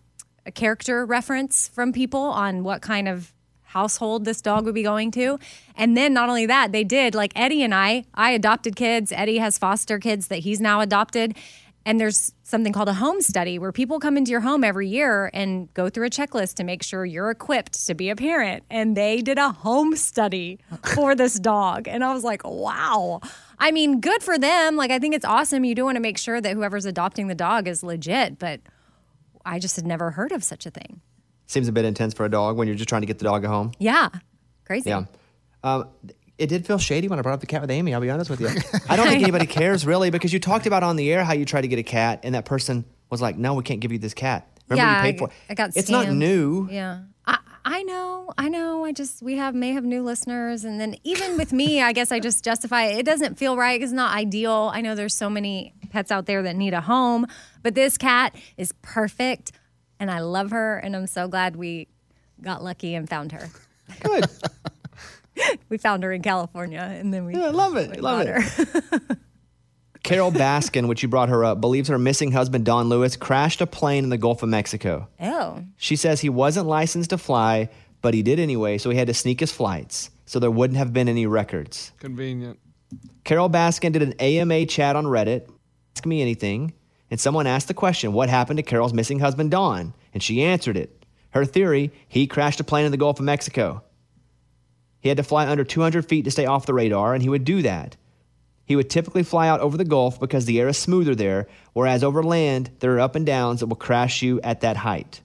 a 0.46 0.52
character 0.52 1.04
reference 1.04 1.66
from 1.66 1.92
people 1.92 2.20
on 2.20 2.62
what 2.62 2.82
kind 2.82 3.08
of 3.08 3.32
household 3.74 4.24
this 4.24 4.40
dog 4.40 4.64
would 4.64 4.74
be 4.74 4.84
going 4.84 5.10
to. 5.10 5.38
And 5.76 5.96
then 5.96 6.14
not 6.14 6.28
only 6.28 6.46
that, 6.46 6.70
they 6.70 6.84
did 6.84 7.14
like 7.14 7.32
Eddie 7.34 7.64
and 7.64 7.74
I, 7.74 8.04
I 8.14 8.30
adopted 8.30 8.76
kids. 8.76 9.10
Eddie 9.10 9.38
has 9.38 9.58
foster 9.58 9.98
kids 9.98 10.28
that 10.28 10.38
he's 10.38 10.60
now 10.60 10.80
adopted. 10.80 11.36
And 11.84 12.00
there's 12.00 12.32
something 12.44 12.72
called 12.72 12.88
a 12.88 12.94
home 12.94 13.20
study 13.20 13.58
where 13.58 13.72
people 13.72 13.98
come 13.98 14.16
into 14.16 14.30
your 14.30 14.40
home 14.40 14.64
every 14.64 14.88
year 14.88 15.28
and 15.34 15.72
go 15.74 15.90
through 15.90 16.06
a 16.06 16.10
checklist 16.10 16.54
to 16.54 16.64
make 16.64 16.82
sure 16.82 17.04
you're 17.04 17.30
equipped 17.30 17.86
to 17.86 17.94
be 17.94 18.08
a 18.08 18.16
parent. 18.16 18.62
And 18.70 18.96
they 18.96 19.20
did 19.20 19.38
a 19.38 19.50
home 19.50 19.96
study 19.96 20.60
for 20.94 21.14
this 21.16 21.34
dog. 21.38 21.88
And 21.88 22.04
I 22.04 22.14
was 22.14 22.24
like, 22.24 22.42
wow. 22.44 23.20
I 23.58 23.72
mean, 23.72 24.00
good 24.00 24.22
for 24.22 24.38
them. 24.38 24.76
Like, 24.76 24.92
I 24.92 24.98
think 25.00 25.14
it's 25.14 25.26
awesome. 25.26 25.64
You 25.64 25.74
do 25.74 25.84
want 25.84 25.96
to 25.96 26.00
make 26.00 26.16
sure 26.16 26.40
that 26.40 26.54
whoever's 26.54 26.86
adopting 26.86 27.26
the 27.26 27.34
dog 27.34 27.68
is 27.68 27.82
legit, 27.82 28.38
but 28.38 28.60
I 29.44 29.58
just 29.58 29.76
had 29.76 29.84
never 29.84 30.12
heard 30.12 30.32
of 30.32 30.42
such 30.42 30.64
a 30.64 30.70
thing. 30.70 31.02
Seems 31.46 31.68
a 31.68 31.72
bit 31.72 31.84
intense 31.84 32.14
for 32.14 32.24
a 32.24 32.30
dog 32.30 32.56
when 32.56 32.66
you're 32.68 32.76
just 32.76 32.88
trying 32.88 33.02
to 33.02 33.06
get 33.06 33.18
the 33.18 33.24
dog 33.24 33.44
at 33.44 33.50
home. 33.50 33.72
Yeah. 33.78 34.08
Crazy. 34.64 34.90
Yeah. 34.90 35.04
Um, 35.62 35.88
it 36.38 36.48
did 36.48 36.66
feel 36.66 36.78
shady 36.78 37.08
when 37.08 37.18
I 37.18 37.22
brought 37.22 37.34
up 37.34 37.40
the 37.40 37.46
cat 37.46 37.60
with 37.60 37.70
Amy. 37.70 37.94
I'll 37.94 38.00
be 38.00 38.10
honest 38.10 38.30
with 38.30 38.40
you. 38.40 38.48
I 38.88 38.96
don't 38.96 39.06
think 39.06 39.22
anybody 39.22 39.46
cares 39.46 39.86
really 39.86 40.10
because 40.10 40.32
you 40.32 40.40
talked 40.40 40.66
about 40.66 40.82
on 40.82 40.96
the 40.96 41.12
air 41.12 41.24
how 41.24 41.32
you 41.32 41.44
tried 41.44 41.62
to 41.62 41.68
get 41.68 41.78
a 41.78 41.84
cat 41.84 42.20
and 42.22 42.34
that 42.34 42.44
person 42.44 42.84
was 43.10 43.22
like, 43.22 43.36
"No, 43.36 43.54
we 43.54 43.62
can't 43.62 43.80
give 43.80 43.92
you 43.92 43.98
this 43.98 44.14
cat." 44.14 44.48
Remember 44.68 44.90
yeah, 44.90 44.96
you 45.04 45.12
paid 45.12 45.18
for 45.18 45.28
it. 45.28 45.34
I 45.48 45.54
got 45.54 45.76
It's 45.76 45.90
not 45.90 46.08
new. 46.08 46.68
Yeah. 46.70 47.02
I, 47.26 47.38
I 47.64 47.82
know, 47.82 48.32
I 48.36 48.48
know. 48.48 48.84
I 48.84 48.92
just 48.92 49.22
we 49.22 49.36
have 49.36 49.54
may 49.54 49.72
have 49.72 49.84
new 49.84 50.02
listeners, 50.02 50.64
and 50.64 50.80
then 50.80 50.96
even 51.04 51.36
with 51.38 51.52
me, 51.52 51.80
I 51.80 51.92
guess 51.92 52.12
I 52.12 52.20
just 52.20 52.44
justify 52.44 52.84
it. 52.84 52.98
It 52.98 53.06
doesn't 53.06 53.38
feel 53.38 53.56
right. 53.56 53.80
It's 53.80 53.92
not 53.92 54.14
ideal. 54.14 54.70
I 54.74 54.80
know 54.80 54.94
there's 54.94 55.14
so 55.14 55.30
many 55.30 55.72
pets 55.90 56.10
out 56.10 56.26
there 56.26 56.42
that 56.42 56.56
need 56.56 56.74
a 56.74 56.82
home, 56.82 57.26
but 57.62 57.74
this 57.74 57.96
cat 57.96 58.34
is 58.58 58.72
perfect, 58.82 59.52
and 60.00 60.10
I 60.10 60.20
love 60.20 60.50
her, 60.50 60.78
and 60.78 60.94
I'm 60.96 61.06
so 61.06 61.28
glad 61.28 61.56
we 61.56 61.88
got 62.42 62.62
lucky 62.62 62.94
and 62.94 63.08
found 63.08 63.32
her. 63.32 63.48
Good. 64.02 64.26
We 65.68 65.78
found 65.78 66.04
her 66.04 66.12
in 66.12 66.22
California, 66.22 66.78
and 66.78 67.12
then 67.12 67.24
we 67.24 67.34
Yeah, 67.34 67.46
I 67.46 67.50
love 67.50 67.76
it. 67.76 67.90
we 67.96 68.00
Love 68.00 68.20
it. 68.24 68.28
her. 68.40 69.00
Carole 70.04 70.30
Baskin, 70.30 70.86
which 70.86 71.02
you 71.02 71.08
brought 71.08 71.28
her 71.28 71.44
up, 71.44 71.60
believes 71.60 71.88
her 71.88 71.98
missing 71.98 72.30
husband 72.30 72.64
Don 72.64 72.88
Lewis 72.88 73.16
crashed 73.16 73.60
a 73.60 73.66
plane 73.66 74.04
in 74.04 74.10
the 74.10 74.16
Gulf 74.18 74.44
of 74.44 74.48
Mexico. 74.48 75.08
Oh, 75.20 75.64
She 75.76 75.96
says 75.96 76.20
he 76.20 76.28
wasn't 76.28 76.66
licensed 76.68 77.10
to 77.10 77.18
fly, 77.18 77.68
but 78.00 78.14
he 78.14 78.22
did 78.22 78.38
anyway, 78.38 78.78
so 78.78 78.90
he 78.90 78.96
had 78.96 79.08
to 79.08 79.14
sneak 79.14 79.40
his 79.40 79.50
flights, 79.50 80.10
so 80.24 80.38
there 80.38 80.52
wouldn't 80.52 80.76
have 80.78 80.92
been 80.92 81.08
any 81.08 81.26
records. 81.26 81.90
Convenient. 81.98 82.60
Carole 83.24 83.50
Baskin 83.50 83.90
did 83.92 84.02
an 84.02 84.12
AMA 84.20 84.66
chat 84.66 84.94
on 84.94 85.04
Reddit, 85.06 85.50
Ask 85.96 86.06
Me 86.06 86.22
Anything, 86.22 86.74
and 87.14 87.20
someone 87.20 87.46
asked 87.46 87.68
the 87.68 87.74
question, 87.74 88.12
What 88.12 88.28
happened 88.28 88.56
to 88.56 88.64
Carole's 88.64 88.92
missing 88.92 89.20
husband, 89.20 89.52
Don? 89.52 89.94
And 90.12 90.20
she 90.20 90.42
answered 90.42 90.76
it. 90.76 91.06
Her 91.30 91.44
theory, 91.44 91.92
he 92.08 92.26
crashed 92.26 92.58
a 92.58 92.64
plane 92.64 92.86
in 92.86 92.90
the 92.90 92.96
Gulf 92.96 93.20
of 93.20 93.24
Mexico. 93.24 93.84
He 94.98 95.10
had 95.10 95.18
to 95.18 95.22
fly 95.22 95.46
under 95.46 95.62
200 95.62 96.08
feet 96.08 96.24
to 96.24 96.32
stay 96.32 96.46
off 96.46 96.66
the 96.66 96.74
radar, 96.74 97.14
and 97.14 97.22
he 97.22 97.28
would 97.28 97.44
do 97.44 97.62
that. 97.62 97.94
He 98.64 98.74
would 98.74 98.90
typically 98.90 99.22
fly 99.22 99.46
out 99.46 99.60
over 99.60 99.76
the 99.76 99.84
Gulf 99.84 100.18
because 100.18 100.46
the 100.46 100.58
air 100.58 100.66
is 100.66 100.76
smoother 100.76 101.14
there, 101.14 101.46
whereas 101.72 102.02
over 102.02 102.20
land, 102.20 102.72
there 102.80 102.96
are 102.96 103.00
up 103.00 103.14
and 103.14 103.24
downs 103.24 103.60
that 103.60 103.66
will 103.66 103.76
crash 103.76 104.20
you 104.20 104.40
at 104.40 104.62
that 104.62 104.78
height. 104.78 105.20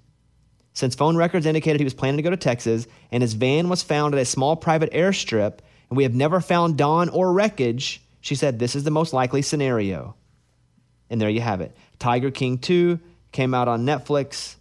Since 0.73 0.93
phone 0.93 1.17
records 1.17 1.47
indicated 1.47 1.79
he 1.79 1.85
was 1.85 1.95
planning 1.95 2.17
to 2.17 2.23
go 2.23 2.29
to 2.29 2.37
Texas 2.37 2.85
and 3.11 3.23
his 3.23 3.33
van 3.33 3.67
was 3.67 3.81
found 3.81 4.13
at 4.13 4.21
a 4.21 4.25
small 4.25 4.55
private 4.55 4.93
airstrip, 4.93 5.57
and 5.89 5.97
we 5.97 6.03
have 6.03 6.13
never 6.13 6.39
found 6.39 6.77
Don 6.77 7.09
or 7.09 7.33
wreckage, 7.33 8.03
she 8.21 8.35
said 8.35 8.59
this 8.59 8.75
is 8.75 8.83
the 8.83 8.91
most 8.91 9.11
likely 9.11 9.41
scenario. 9.41 10.15
And 11.09 11.19
there 11.19 11.29
you 11.29 11.41
have 11.41 11.61
it. 11.61 11.75
Tiger 11.97 12.31
King 12.31 12.57
2 12.57 12.99
came 13.31 13.53
out 13.53 13.67
on 13.67 13.85
Netflix 13.85 14.55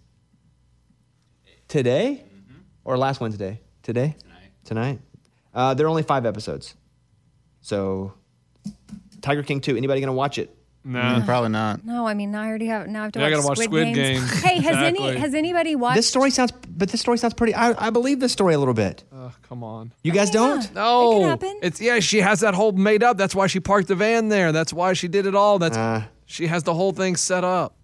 today 1.69 2.25
or 2.85 2.97
last 2.97 3.21
Wednesday? 3.21 3.61
Today? 3.83 4.17
Tonight. 4.21 4.51
Tonight? 4.65 4.99
Uh, 5.55 5.75
there 5.75 5.87
are 5.87 5.91
only 5.91 6.03
five 6.03 6.27
episodes. 6.27 6.75
So, 7.61 8.13
Tiger 9.21 9.43
King 9.43 9.61
2, 9.61 9.77
anybody 9.77 10.01
going 10.01 10.09
to 10.09 10.13
watch 10.13 10.39
it? 10.39 10.55
No. 10.85 11.01
Mm, 11.01 11.27
probably 11.27 11.51
not. 11.51 11.85
No, 11.85 12.07
I 12.07 12.15
mean 12.15 12.31
now 12.31 12.43
I 12.43 12.47
already 12.47 12.67
have 12.67 12.87
now 12.87 13.01
I 13.01 13.03
have 13.05 13.13
to 13.13 13.19
Yeah, 13.19 13.27
I 13.27 13.29
watch, 13.31 13.37
gotta 13.39 13.49
watch 13.49 13.59
Squid, 13.59 13.69
Squid 13.89 13.95
Games. 13.95 14.21
Games. 14.31 14.43
Hey, 14.43 14.61
has 14.61 14.77
any 14.77 15.17
has 15.17 15.35
anybody 15.35 15.77
watched 15.77 15.97
This 15.97 16.07
story 16.09 16.31
sounds, 16.31 16.53
but 16.53 16.89
this 16.89 17.01
story 17.01 17.19
sounds 17.19 17.35
pretty, 17.35 17.53
I, 17.55 17.89
I 17.89 17.91
believe 17.91 18.21
this 18.21 18.33
story 18.33 18.55
a 18.55 18.59
little 18.59 18.73
bit. 18.73 19.05
Oh, 19.13 19.33
come 19.43 19.63
on. 19.65 19.93
You 20.03 20.13
guys 20.13 20.31
don't? 20.31 20.63
Yeah. 20.63 20.71
No, 20.75 21.11
It 21.11 21.15
can 21.21 21.29
happen. 21.29 21.59
it's 21.63 21.81
yeah. 21.81 21.99
She 21.99 22.21
has 22.21 22.41
that 22.41 22.55
whole 22.55 22.73
made 22.73 23.03
up. 23.03 23.19
That's 23.19 23.35
why 23.35 23.49
she 23.49 23.61
parked 23.61 23.89
the 23.89 23.97
van 23.97 24.29
there. 24.29 24.51
That's 24.53 24.73
why 24.73 24.95
she 24.95 25.09
did 25.09 25.27
it 25.27 25.35
all. 25.35 25.59
That's 25.59 25.77
Uh. 25.77 26.05
She 26.29 26.47
has 26.47 26.63
the 26.63 26.75
whole 26.75 26.93
thing 26.93 27.17
set 27.17 27.43
up. 27.43 27.75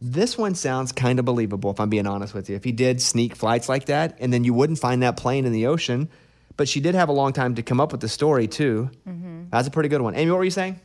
This 0.00 0.38
one 0.38 0.54
sounds 0.54 0.92
kind 0.92 1.18
of 1.18 1.24
believable, 1.24 1.72
if 1.72 1.80
I'm 1.80 1.90
being 1.90 2.06
honest 2.06 2.32
with 2.32 2.48
you. 2.48 2.56
If 2.56 2.64
he 2.64 2.72
did 2.72 3.02
sneak 3.02 3.36
flights 3.36 3.68
like 3.68 3.86
that, 3.86 4.16
and 4.20 4.32
then 4.32 4.44
you 4.44 4.54
wouldn't 4.54 4.78
find 4.78 5.02
that 5.02 5.16
plane 5.16 5.44
in 5.44 5.52
the 5.52 5.66
ocean, 5.66 6.08
but 6.56 6.68
she 6.68 6.80
did 6.80 6.94
have 6.94 7.08
a 7.08 7.12
long 7.12 7.32
time 7.32 7.56
to 7.56 7.62
come 7.62 7.80
up 7.80 7.92
with 7.92 8.00
the 8.00 8.08
story, 8.08 8.46
too. 8.46 8.90
Mm-hmm. 9.06 9.50
That's 9.50 9.66
a 9.68 9.70
pretty 9.70 9.88
good 9.88 10.00
one. 10.00 10.14
Amy, 10.14 10.30
what 10.30 10.38
were 10.38 10.44
you 10.44 10.50
saying? 10.50 10.80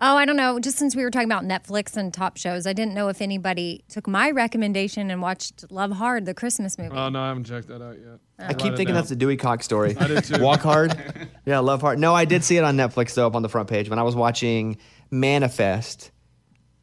Oh, 0.00 0.16
I 0.16 0.24
don't 0.24 0.36
know. 0.36 0.58
Just 0.58 0.78
since 0.78 0.96
we 0.96 1.04
were 1.04 1.10
talking 1.10 1.30
about 1.30 1.44
Netflix 1.44 1.96
and 1.96 2.12
top 2.12 2.36
shows, 2.36 2.66
I 2.66 2.72
didn't 2.72 2.92
know 2.92 3.08
if 3.08 3.22
anybody 3.22 3.84
took 3.88 4.08
my 4.08 4.30
recommendation 4.32 5.10
and 5.10 5.22
watched 5.22 5.70
Love 5.70 5.92
Hard, 5.92 6.26
the 6.26 6.34
Christmas 6.34 6.76
movie. 6.76 6.96
Oh 6.96 7.08
no, 7.08 7.20
I 7.20 7.28
haven't 7.28 7.44
checked 7.44 7.68
that 7.68 7.82
out 7.82 7.96
yet. 7.98 8.18
I 8.38 8.54
keep 8.54 8.76
thinking 8.76 8.94
that's 8.94 9.08
the 9.08 9.16
Dewey 9.16 9.36
Cox 9.36 9.64
story. 9.64 9.96
I 10.00 10.08
did 10.08 10.24
too. 10.24 10.42
Walk 10.42 10.60
hard. 10.60 10.94
yeah, 11.46 11.60
love 11.60 11.80
hard. 11.80 11.98
No, 11.98 12.14
I 12.14 12.24
did 12.24 12.44
see 12.44 12.56
it 12.56 12.64
on 12.64 12.76
Netflix 12.76 13.14
though, 13.14 13.26
up 13.26 13.34
on 13.34 13.42
the 13.42 13.48
front 13.48 13.68
page. 13.68 13.88
When 13.88 13.98
I 13.98 14.02
was 14.02 14.14
watching 14.14 14.76
Manifest, 15.10 16.10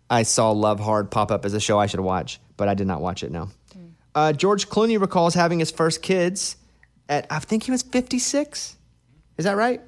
I 0.09 0.23
saw 0.23 0.51
Love 0.51 0.79
Hard 0.79 1.09
pop 1.11 1.31
up 1.31 1.45
as 1.45 1.53
a 1.53 1.59
show 1.59 1.79
I 1.79 1.87
should 1.87 1.99
watch, 1.99 2.39
but 2.57 2.67
I 2.67 2.73
did 2.73 2.87
not 2.87 3.01
watch 3.01 3.23
it. 3.23 3.31
No. 3.31 3.49
Uh, 4.13 4.31
George 4.31 4.69
Clooney 4.69 4.99
recalls 4.99 5.33
having 5.33 5.59
his 5.59 5.71
first 5.71 6.01
kids 6.01 6.55
at 7.09 7.27
I 7.29 7.39
think 7.39 7.63
he 7.63 7.71
was 7.71 7.81
56. 7.83 8.77
Is 9.37 9.45
that 9.45 9.57
right? 9.57 9.81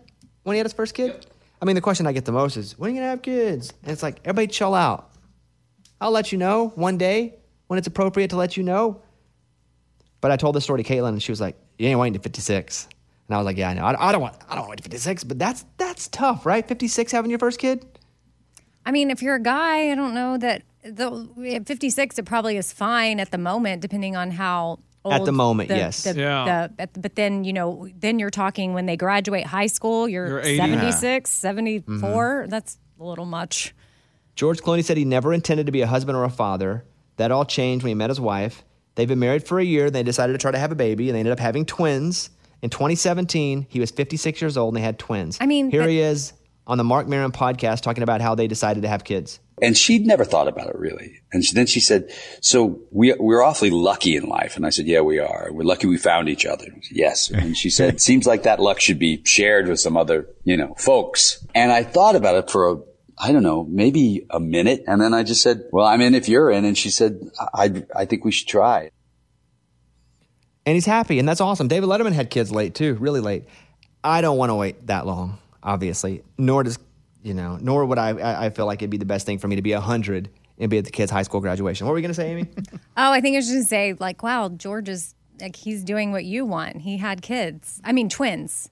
When 0.43 0.55
he 0.55 0.57
had 0.57 0.65
his 0.65 0.73
first 0.73 0.93
kid? 0.93 1.25
I 1.61 1.65
mean, 1.65 1.75
the 1.75 1.81
question 1.81 2.05
I 2.05 2.11
get 2.11 2.25
the 2.25 2.31
most 2.31 2.57
is, 2.57 2.77
when 2.77 2.91
are 2.91 2.93
you 2.93 2.99
gonna 2.99 3.09
have 3.09 3.21
kids? 3.21 3.73
And 3.83 3.91
it's 3.91 4.03
like, 4.03 4.19
everybody 4.25 4.47
chill 4.47 4.75
out. 4.75 5.11
I'll 5.99 6.11
let 6.11 6.31
you 6.31 6.37
know 6.37 6.69
one 6.75 6.97
day 6.97 7.35
when 7.67 7.79
it's 7.79 7.87
appropriate 7.87 8.29
to 8.29 8.37
let 8.37 8.57
you 8.57 8.63
know. 8.63 9.01
But 10.21 10.31
I 10.31 10.37
told 10.37 10.55
this 10.55 10.63
story 10.63 10.83
to 10.83 10.93
Caitlin, 10.93 11.09
and 11.09 11.23
she 11.23 11.31
was 11.31 11.41
like, 11.41 11.55
"You 11.77 11.87
ain't 11.87 11.99
waiting 11.99 12.13
to 12.13 12.19
56." 12.19 12.87
And 13.27 13.35
I 13.35 13.37
was 13.37 13.45
like, 13.45 13.57
"Yeah, 13.57 13.69
I 13.69 13.73
know. 13.73 13.83
I, 13.83 14.09
I 14.09 14.11
don't 14.11 14.21
want. 14.21 14.35
I 14.47 14.55
don't 14.55 14.67
want 14.67 14.67
to 14.67 14.71
wait 14.71 14.77
to 14.77 14.83
56, 14.83 15.23
but 15.25 15.39
that's 15.39 15.65
that's 15.77 16.07
tough, 16.07 16.45
right? 16.45 16.67
56 16.67 17.11
having 17.11 17.29
your 17.29 17.39
first 17.39 17.59
kid. 17.59 17.85
I 18.87 18.91
mean, 18.91 19.11
if 19.11 19.21
you're 19.21 19.35
a 19.35 19.41
guy, 19.41 19.91
I 19.91 19.95
don't 19.95 20.13
know 20.13 20.37
that 20.37 20.63
the 20.83 21.27
at 21.53 21.67
56 21.67 22.17
it 22.17 22.23
probably 22.25 22.55
is 22.55 22.71
fine 22.71 23.19
at 23.19 23.31
the 23.31 23.37
moment, 23.37 23.81
depending 23.81 24.15
on 24.15 24.31
how. 24.31 24.79
Old 25.05 25.13
At 25.13 25.25
the 25.25 25.31
moment, 25.31 25.69
yes. 25.69 26.03
the- 26.03 26.15
Yeah. 26.19 26.43
the- 26.75 26.81
at- 26.83 27.01
but 27.01 27.15
then 27.15 27.43
you 27.45 27.53
know, 27.53 27.87
then 27.97 28.19
you're 28.19 28.29
talking 28.29 28.73
when 28.73 28.87
they 28.87 28.97
graduate 28.97 29.45
high 29.45 29.67
school. 29.67 30.07
You're, 30.09 30.27
You're 30.27 30.39
80. 30.41 30.57
76, 30.57 31.29
74. 31.31 32.41
Mm-hmm. 32.43 32.49
That's 32.49 32.77
a 32.99 33.03
little 33.03 33.25
much. 33.25 33.73
George 34.35 34.59
Clooney 34.61 34.83
said 34.83 34.97
he 34.97 35.05
never 35.05 35.33
intended 35.33 35.65
to 35.67 35.71
be 35.71 35.81
a 35.81 35.87
husband 35.87 36.17
or 36.17 36.23
a 36.25 36.29
father. 36.29 36.83
That 37.17 37.31
all 37.31 37.45
changed 37.45 37.83
when 37.83 37.89
he 37.89 37.95
met 37.95 38.09
his 38.09 38.19
wife. 38.19 38.63
They've 38.95 39.07
been 39.07 39.19
married 39.19 39.43
for 39.47 39.59
a 39.59 39.63
year. 39.63 39.89
They 39.89 40.03
decided 40.03 40.33
to 40.33 40.39
try 40.39 40.51
to 40.51 40.59
have 40.59 40.71
a 40.71 40.75
baby, 40.75 41.07
and 41.09 41.15
they 41.15 41.19
ended 41.19 41.31
up 41.33 41.39
having 41.39 41.65
twins. 41.65 42.29
In 42.61 42.69
2017, 42.69 43.65
he 43.69 43.79
was 43.79 43.91
56 43.91 44.41
years 44.41 44.57
old, 44.57 44.73
and 44.73 44.77
they 44.81 44.85
had 44.85 44.97
twins. 44.99 45.37
I 45.39 45.45
mean, 45.45 45.69
here 45.71 45.83
but- 45.83 45.89
he 45.89 45.99
is 45.99 46.33
on 46.67 46.77
the 46.77 46.83
Marc 46.83 47.07
Maron 47.07 47.31
podcast 47.31 47.81
talking 47.81 48.03
about 48.03 48.21
how 48.21 48.35
they 48.35 48.47
decided 48.47 48.83
to 48.83 48.89
have 48.89 49.03
kids. 49.03 49.39
And 49.59 49.75
she'd 49.75 50.05
never 50.05 50.23
thought 50.23 50.47
about 50.47 50.67
it 50.67 50.75
really. 50.75 51.21
And 51.33 51.43
she, 51.43 51.55
then 51.55 51.65
she 51.65 51.79
said, 51.79 52.11
so 52.41 52.81
we, 52.91 53.15
we're 53.17 53.41
awfully 53.41 53.71
lucky 53.71 54.15
in 54.15 54.27
life. 54.27 54.55
And 54.55 54.65
I 54.65 54.69
said, 54.69 54.85
yeah, 54.85 55.01
we 55.01 55.17
are. 55.17 55.49
We're 55.51 55.63
lucky 55.63 55.87
we 55.87 55.97
found 55.97 56.29
each 56.29 56.45
other. 56.45 56.65
Said, 56.65 56.81
yes. 56.91 57.31
And 57.31 57.57
she 57.57 57.71
said, 57.71 57.99
seems 58.09 58.27
like 58.27 58.43
that 58.43 58.59
luck 58.59 58.79
should 58.79 58.99
be 58.99 59.23
shared 59.25 59.67
with 59.67 59.79
some 59.79 59.97
other, 59.97 60.27
you 60.43 60.57
know, 60.57 60.75
folks. 60.77 61.43
And 61.55 61.71
I 61.71 61.81
thought 61.83 62.15
about 62.15 62.35
it 62.35 62.51
for 62.51 62.71
a, 62.71 62.77
I 63.17 63.31
don't 63.31 63.41
know, 63.41 63.65
maybe 63.67 64.27
a 64.29 64.39
minute. 64.39 64.83
And 64.85 65.01
then 65.01 65.15
I 65.15 65.23
just 65.23 65.41
said, 65.41 65.63
well, 65.71 65.87
I'm 65.87 66.01
in 66.01 66.13
if 66.13 66.29
you're 66.29 66.51
in. 66.51 66.63
And 66.65 66.77
she 66.77 66.91
said, 66.91 67.19
I, 67.51 67.83
I 67.95 68.05
think 68.05 68.25
we 68.25 68.31
should 68.31 68.47
try. 68.47 68.91
and 70.67 70.75
he's 70.75 70.85
happy, 70.85 71.17
and 71.17 71.27
that's 71.27 71.41
awesome. 71.41 71.67
David 71.67 71.89
Letterman 71.89 72.11
had 72.11 72.29
kids 72.29 72.51
late 72.51 72.75
too, 72.75 72.93
really 72.95 73.21
late. 73.21 73.45
I 74.03 74.21
don't 74.21 74.37
want 74.37 74.51
to 74.51 74.55
wait 74.55 74.85
that 74.87 75.07
long, 75.07 75.39
obviously. 75.67 76.23
Nor 76.39 76.63
does 76.63 76.79
you 77.21 77.33
know, 77.33 77.57
nor 77.61 77.85
would 77.85 77.97
I. 77.97 78.09
I 78.17 78.45
I 78.45 78.49
feel 78.49 78.65
like 78.65 78.81
it'd 78.81 78.89
be 78.89 78.97
the 78.97 79.05
best 79.05 79.25
thing 79.25 79.37
for 79.37 79.47
me 79.47 79.57
to 79.57 79.61
be 79.61 79.73
hundred 79.73 80.29
and 80.57 80.71
be 80.71 80.77
at 80.77 80.85
the 80.85 80.91
kids' 80.91 81.11
high 81.11 81.23
school 81.23 81.41
graduation. 81.41 81.85
What 81.85 81.91
were 81.91 81.95
we 81.95 82.01
gonna 82.01 82.13
say, 82.13 82.31
Amy? 82.31 82.47
Oh, 82.97 83.11
I 83.11 83.21
think 83.21 83.35
I 83.35 83.39
was 83.39 83.45
just 83.45 83.55
gonna 83.55 83.65
say 83.65 83.93
like, 83.99 84.23
wow, 84.23 84.49
George 84.49 84.89
is 84.89 85.13
like 85.39 85.55
he's 85.55 85.83
doing 85.83 86.11
what 86.11 86.25
you 86.25 86.45
want. 86.45 86.81
He 86.81 86.97
had 86.97 87.21
kids. 87.21 87.79
I 87.83 87.91
mean, 87.91 88.09
twins. 88.09 88.69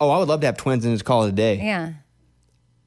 oh, 0.00 0.10
I 0.10 0.18
would 0.18 0.28
love 0.28 0.40
to 0.40 0.46
have 0.46 0.56
twins 0.56 0.84
and 0.84 0.94
just 0.94 1.04
call 1.04 1.24
it 1.24 1.28
a 1.28 1.32
day. 1.32 1.58
Yeah. 1.58 1.92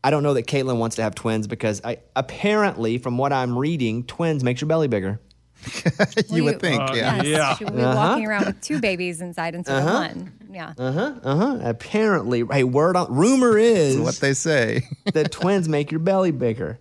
I 0.04 0.10
don't 0.10 0.24
know 0.24 0.34
that 0.36 0.48
Caitlin 0.48 0.78
wants 0.78 0.96
to 0.98 1.04
have 1.04 1.16
twins 1.16 1.48
because 1.48 1.82
I 1.84 2.00
apparently, 2.16 2.98
from 2.98 3.18
what 3.18 3.34
I'm 3.34 3.58
reading, 3.58 4.04
twins 4.06 4.44
makes 4.44 4.62
your 4.62 4.68
belly 4.68 4.88
bigger. 4.88 5.20
you 6.30 6.44
would 6.44 6.54
you- 6.56 6.60
think, 6.60 6.82
Uh, 6.82 6.94
yeah. 6.96 7.16
Yes, 7.18 7.26
Yeah. 7.26 7.56
She 7.56 7.66
will 7.66 7.72
be 7.72 7.82
walking 7.82 8.26
around 8.26 8.46
with 8.46 8.62
two 8.62 8.80
babies 8.80 9.22
inside 9.22 9.56
instead 9.56 9.80
of 9.80 9.86
one. 9.86 10.32
Yeah. 10.52 10.74
Uh 10.78 10.92
huh. 10.92 11.14
Uh 11.24 11.36
huh. 11.36 11.60
Apparently, 11.64 12.44
hey, 12.52 12.64
word 12.64 12.96
on 12.96 13.14
rumor 13.14 13.58
is 13.58 13.98
What 14.00 14.16
they 14.16 14.34
say. 14.34 14.82
that 15.14 15.32
twins 15.32 15.68
make 15.68 15.92
your 15.92 16.00
belly 16.00 16.32
bigger. 16.32 16.80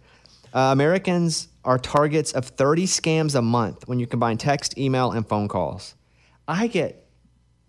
Uh, 0.54 0.70
Americans 0.72 1.48
are 1.64 1.78
targets 1.78 2.32
of 2.32 2.46
30 2.46 2.86
scams 2.86 3.34
a 3.34 3.42
month 3.42 3.86
when 3.88 3.98
you 3.98 4.06
combine 4.06 4.38
text, 4.38 4.78
email, 4.78 5.10
and 5.12 5.28
phone 5.28 5.48
calls. 5.48 5.94
I 6.48 6.68
get 6.68 7.04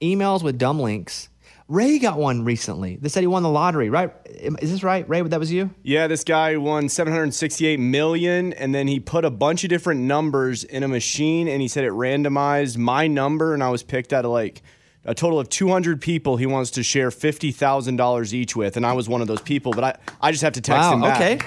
emails 0.01 0.43
with 0.43 0.57
dumb 0.57 0.79
links. 0.79 1.29
Ray 1.67 2.00
got 2.00 2.17
one 2.17 2.45
recently 2.45 2.95
They 2.95 3.09
said 3.09 3.21
he 3.21 3.27
won 3.27 3.43
the 3.43 3.50
lottery, 3.50 3.89
right? 3.89 4.13
Is 4.25 4.71
this 4.71 4.83
right, 4.83 5.07
Ray? 5.09 5.21
That 5.21 5.39
was 5.39 5.51
you? 5.51 5.71
Yeah, 5.83 6.07
this 6.07 6.24
guy 6.24 6.55
won 6.55 6.88
768 6.88 7.79
million 7.79 8.53
and 8.53 8.74
then 8.74 8.88
he 8.88 9.00
put 9.00 9.25
a 9.25 9.29
bunch 9.29 9.63
of 9.63 9.69
different 9.69 10.01
numbers 10.01 10.63
in 10.63 10.83
a 10.83 10.88
machine 10.88 11.47
and 11.47 11.62
he 11.62 11.67
said 11.67 11.83
it 11.83 11.91
randomized 11.91 12.77
my 12.77 13.07
number 13.07 13.53
and 13.53 13.62
I 13.62 13.69
was 13.69 13.83
picked 13.83 14.13
out 14.13 14.24
of 14.24 14.31
like 14.31 14.62
a 15.03 15.13
total 15.13 15.39
of 15.39 15.50
200 15.50 16.01
people 16.01 16.38
he 16.38 16.45
wants 16.45 16.71
to 16.71 16.83
share 16.83 17.09
$50,000 17.09 18.33
each 18.33 18.55
with 18.55 18.77
and 18.77 18.86
I 18.86 18.93
was 18.93 19.09
one 19.09 19.21
of 19.21 19.27
those 19.27 19.41
people, 19.41 19.74
but 19.74 19.83
I, 19.83 19.97
I 20.21 20.31
just 20.31 20.43
have 20.43 20.53
to 20.53 20.62
text 20.62 20.89
him 20.89 21.01
back. 21.01 21.17
Okay. 21.17 21.39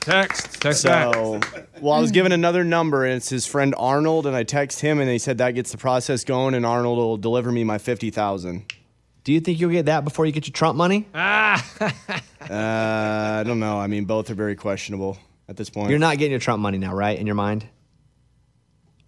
Text, 0.00 0.60
text 0.60 0.84
back. 0.84 1.14
So, 1.14 1.40
well, 1.80 1.94
I 1.94 2.00
was 2.00 2.10
given 2.10 2.30
another 2.32 2.62
number, 2.62 3.06
and 3.06 3.14
it's 3.14 3.30
his 3.30 3.46
friend 3.46 3.74
Arnold, 3.78 4.26
and 4.26 4.36
I 4.36 4.42
text 4.42 4.80
him, 4.80 5.00
and 5.00 5.08
he 5.08 5.16
said 5.16 5.38
that 5.38 5.52
gets 5.52 5.72
the 5.72 5.78
process 5.78 6.24
going, 6.24 6.52
and 6.52 6.66
Arnold 6.66 6.98
will 6.98 7.16
deliver 7.16 7.50
me 7.50 7.64
my 7.64 7.78
fifty 7.78 8.10
thousand. 8.10 8.70
Do 9.24 9.32
you 9.32 9.40
think 9.40 9.58
you'll 9.60 9.70
get 9.70 9.86
that 9.86 10.04
before 10.04 10.26
you 10.26 10.32
get 10.32 10.46
your 10.46 10.52
Trump 10.52 10.76
money? 10.76 11.06
Uh, 12.50 13.38
I 13.40 13.42
don't 13.46 13.58
know. 13.58 13.78
I 13.78 13.86
mean, 13.86 14.04
both 14.04 14.28
are 14.28 14.34
very 14.34 14.54
questionable 14.54 15.16
at 15.48 15.56
this 15.56 15.70
point. 15.70 15.88
You're 15.88 15.98
not 15.98 16.18
getting 16.18 16.30
your 16.30 16.40
Trump 16.40 16.60
money 16.60 16.76
now, 16.76 16.94
right? 16.94 17.18
In 17.18 17.24
your 17.26 17.34
mind? 17.36 17.66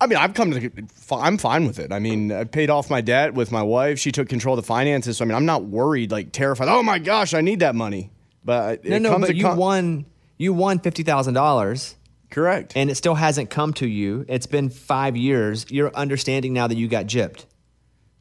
I 0.00 0.06
mean, 0.06 0.16
I've 0.16 0.32
come 0.32 0.52
to. 0.52 0.70
I'm 1.12 1.36
fine 1.36 1.66
with 1.66 1.78
it. 1.78 1.92
I 1.92 1.98
mean, 1.98 2.32
I 2.32 2.44
paid 2.44 2.70
off 2.70 2.88
my 2.88 3.02
debt 3.02 3.34
with 3.34 3.52
my 3.52 3.62
wife. 3.62 3.98
She 3.98 4.10
took 4.10 4.30
control 4.30 4.58
of 4.58 4.64
the 4.64 4.66
finances. 4.66 5.18
So 5.18 5.24
I 5.24 5.28
mean, 5.28 5.34
I'm 5.36 5.44
not 5.44 5.64
worried, 5.64 6.10
like 6.10 6.32
terrified. 6.32 6.68
Oh 6.68 6.82
my 6.82 6.98
gosh, 6.98 7.34
I 7.34 7.42
need 7.42 7.60
that 7.60 7.74
money. 7.74 8.10
But 8.42 8.84
No, 8.86 8.96
it 8.96 9.00
no, 9.02 9.10
comes 9.10 9.22
but 9.26 9.32
to 9.32 9.36
you 9.36 9.42
con- 9.44 9.58
won. 9.58 10.06
You 10.38 10.54
won 10.54 10.78
fifty 10.78 11.02
thousand 11.02 11.34
dollars. 11.34 11.94
correct. 12.30 12.72
and 12.74 12.88
it 12.90 12.94
still 12.94 13.14
hasn't 13.16 13.50
come 13.50 13.74
to 13.74 13.86
you. 13.86 14.24
It's 14.28 14.46
been 14.46 14.70
five 14.70 15.14
years. 15.16 15.66
You're 15.70 15.94
understanding 15.94 16.54
now 16.54 16.66
that 16.68 16.76
you 16.78 16.88
got 16.88 17.04
gypped. 17.04 17.44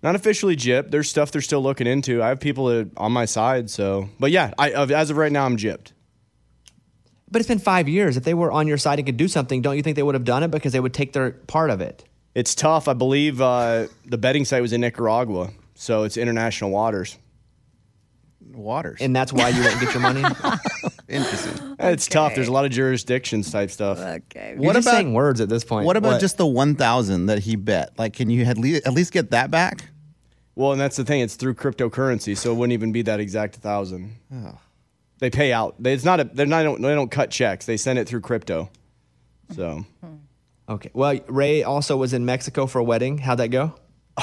Not 0.06 0.14
officially 0.16 0.56
gypped. 0.56 0.92
There's 0.92 1.10
stuff 1.10 1.32
they're 1.32 1.42
still 1.42 1.64
looking 1.64 1.88
into. 1.88 2.22
I 2.22 2.28
have 2.28 2.40
people 2.40 2.68
that- 2.68 2.92
on 2.96 3.12
my 3.12 3.26
side. 3.26 3.72
So, 3.72 4.08
but 4.20 4.30
yeah, 4.30 4.54
I, 4.60 4.70
as 4.70 5.10
of 5.10 5.18
right 5.18 5.32
now, 5.32 5.46
I'm 5.46 5.58
gypped. 5.58 5.94
But 7.32 7.40
it's 7.42 7.48
been 7.48 7.58
five 7.58 7.90
years. 7.90 8.16
If 8.16 8.24
they 8.24 8.36
were 8.36 8.52
on 8.52 8.68
your 8.68 8.78
side 8.78 9.00
and 9.00 9.06
could 9.08 9.18
do 9.18 9.28
something, 9.28 9.64
don't 9.64 9.76
you 9.76 9.82
think 9.82 9.96
they 9.96 10.04
would 10.04 10.14
have 10.14 10.24
done 10.24 10.44
it 10.44 10.52
because 10.52 10.74
they 10.74 10.80
would 10.80 10.94
take 10.94 11.14
their 11.14 11.32
part 11.32 11.72
of 11.72 11.82
it? 11.82 12.04
It's 12.36 12.54
tough. 12.54 12.88
I 12.88 12.94
believe 12.94 13.42
uh, 13.42 13.88
the 14.06 14.20
betting 14.20 14.46
site 14.46 14.62
was 14.62 14.74
in 14.74 14.82
Nicaragua, 14.82 15.50
so 15.74 16.04
it's 16.04 16.18
international 16.18 16.70
waters. 16.70 17.18
Waters. 18.54 19.00
And 19.02 19.16
that's 19.16 19.34
why 19.34 19.50
you 19.50 19.64
wouldn't 19.64 19.82
get 19.82 19.92
your 19.96 20.02
money? 20.04 20.22
Interesting. 21.10 21.76
It's 21.80 22.06
tough. 22.08 22.36
There's 22.36 22.48
a 22.48 22.52
lot 22.52 22.66
of 22.66 22.70
jurisdictions 22.72 23.52
type 23.52 23.72
stuff. 23.72 23.98
Okay. 23.98 24.52
You're 24.54 24.62
What 24.68 24.74
just 24.76 24.88
about- 24.88 24.98
saying 24.98 25.14
words 25.16 25.42
at 25.42 25.50
this 25.50 25.64
point. 25.64 25.88
What 25.88 25.98
about 25.98 26.22
just 26.22 26.38
the 26.38 26.46
1,000 26.46 27.26
that 27.26 27.40
he 27.40 27.56
bet? 27.56 27.98
Like, 27.98 28.14
can 28.14 28.30
you 28.30 28.44
at 28.46 28.60
least, 28.60 28.86
at 28.86 28.94
least 28.94 29.12
get 29.12 29.32
that 29.32 29.50
back? 29.50 29.86
Well, 30.56 30.72
and 30.72 30.80
that's 30.80 30.96
the 30.96 31.04
thing. 31.04 31.22
It's 31.22 31.36
through 31.36 31.56
cryptocurrency, 31.56 32.38
so 32.38 32.52
it 32.52 32.56
wouldn't 32.56 32.74
even 32.74 32.92
be 32.92 33.02
that 33.04 33.20
exact 33.20 33.56
thousand. 33.56 34.16
They 35.20 35.30
pay 35.30 35.52
out. 35.54 35.76
They, 35.80 35.94
it's 35.94 36.06
not 36.06 36.20
a. 36.20 36.24
They're 36.26 36.46
not. 36.46 36.60
They 36.60 36.64
don't, 36.64 36.82
they 36.82 36.96
don't 36.96 37.12
cut 37.12 37.30
checks. 37.32 37.66
They 37.66 37.78
send 37.78 38.00
it 38.00 38.08
through 38.08 38.22
crypto. 38.22 38.70
So 39.54 39.86
Okay. 40.68 40.90
Well, 40.94 41.20
Ray 41.28 41.64
also 41.64 41.96
was 41.96 42.14
in 42.14 42.26
Mexico 42.26 42.66
for 42.66 42.80
a 42.80 42.84
wedding. 42.84 43.20
How'd 43.20 43.38
that 43.40 43.50
go? 43.50 43.76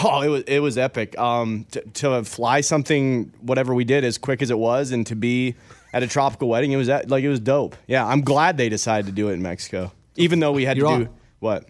Oh, 0.02 0.22
it 0.22 0.28
was 0.28 0.42
it 0.44 0.58
was 0.60 0.78
epic. 0.78 1.18
Um, 1.18 1.66
to, 1.72 1.80
to 1.82 2.24
fly 2.24 2.62
something, 2.62 3.32
whatever 3.40 3.74
we 3.74 3.84
did, 3.84 4.04
as 4.04 4.18
quick 4.18 4.42
as 4.42 4.50
it 4.50 4.58
was, 4.58 4.90
and 4.90 5.06
to 5.08 5.14
be 5.14 5.54
at 5.92 6.02
a 6.02 6.06
tropical 6.06 6.48
wedding, 6.48 6.72
it 6.72 6.76
was 6.76 6.88
at, 6.88 7.10
like 7.10 7.22
it 7.22 7.28
was 7.28 7.40
dope. 7.40 7.76
Yeah, 7.86 8.06
I'm 8.06 8.22
glad 8.22 8.56
they 8.56 8.70
decided 8.70 9.06
to 9.06 9.12
do 9.12 9.28
it 9.28 9.34
in 9.34 9.42
Mexico, 9.42 9.92
even 10.16 10.40
though 10.40 10.52
we 10.52 10.64
had 10.64 10.78
You're 10.78 10.88
to 10.88 10.94
on- 10.94 11.04
do 11.04 11.10
what. 11.40 11.66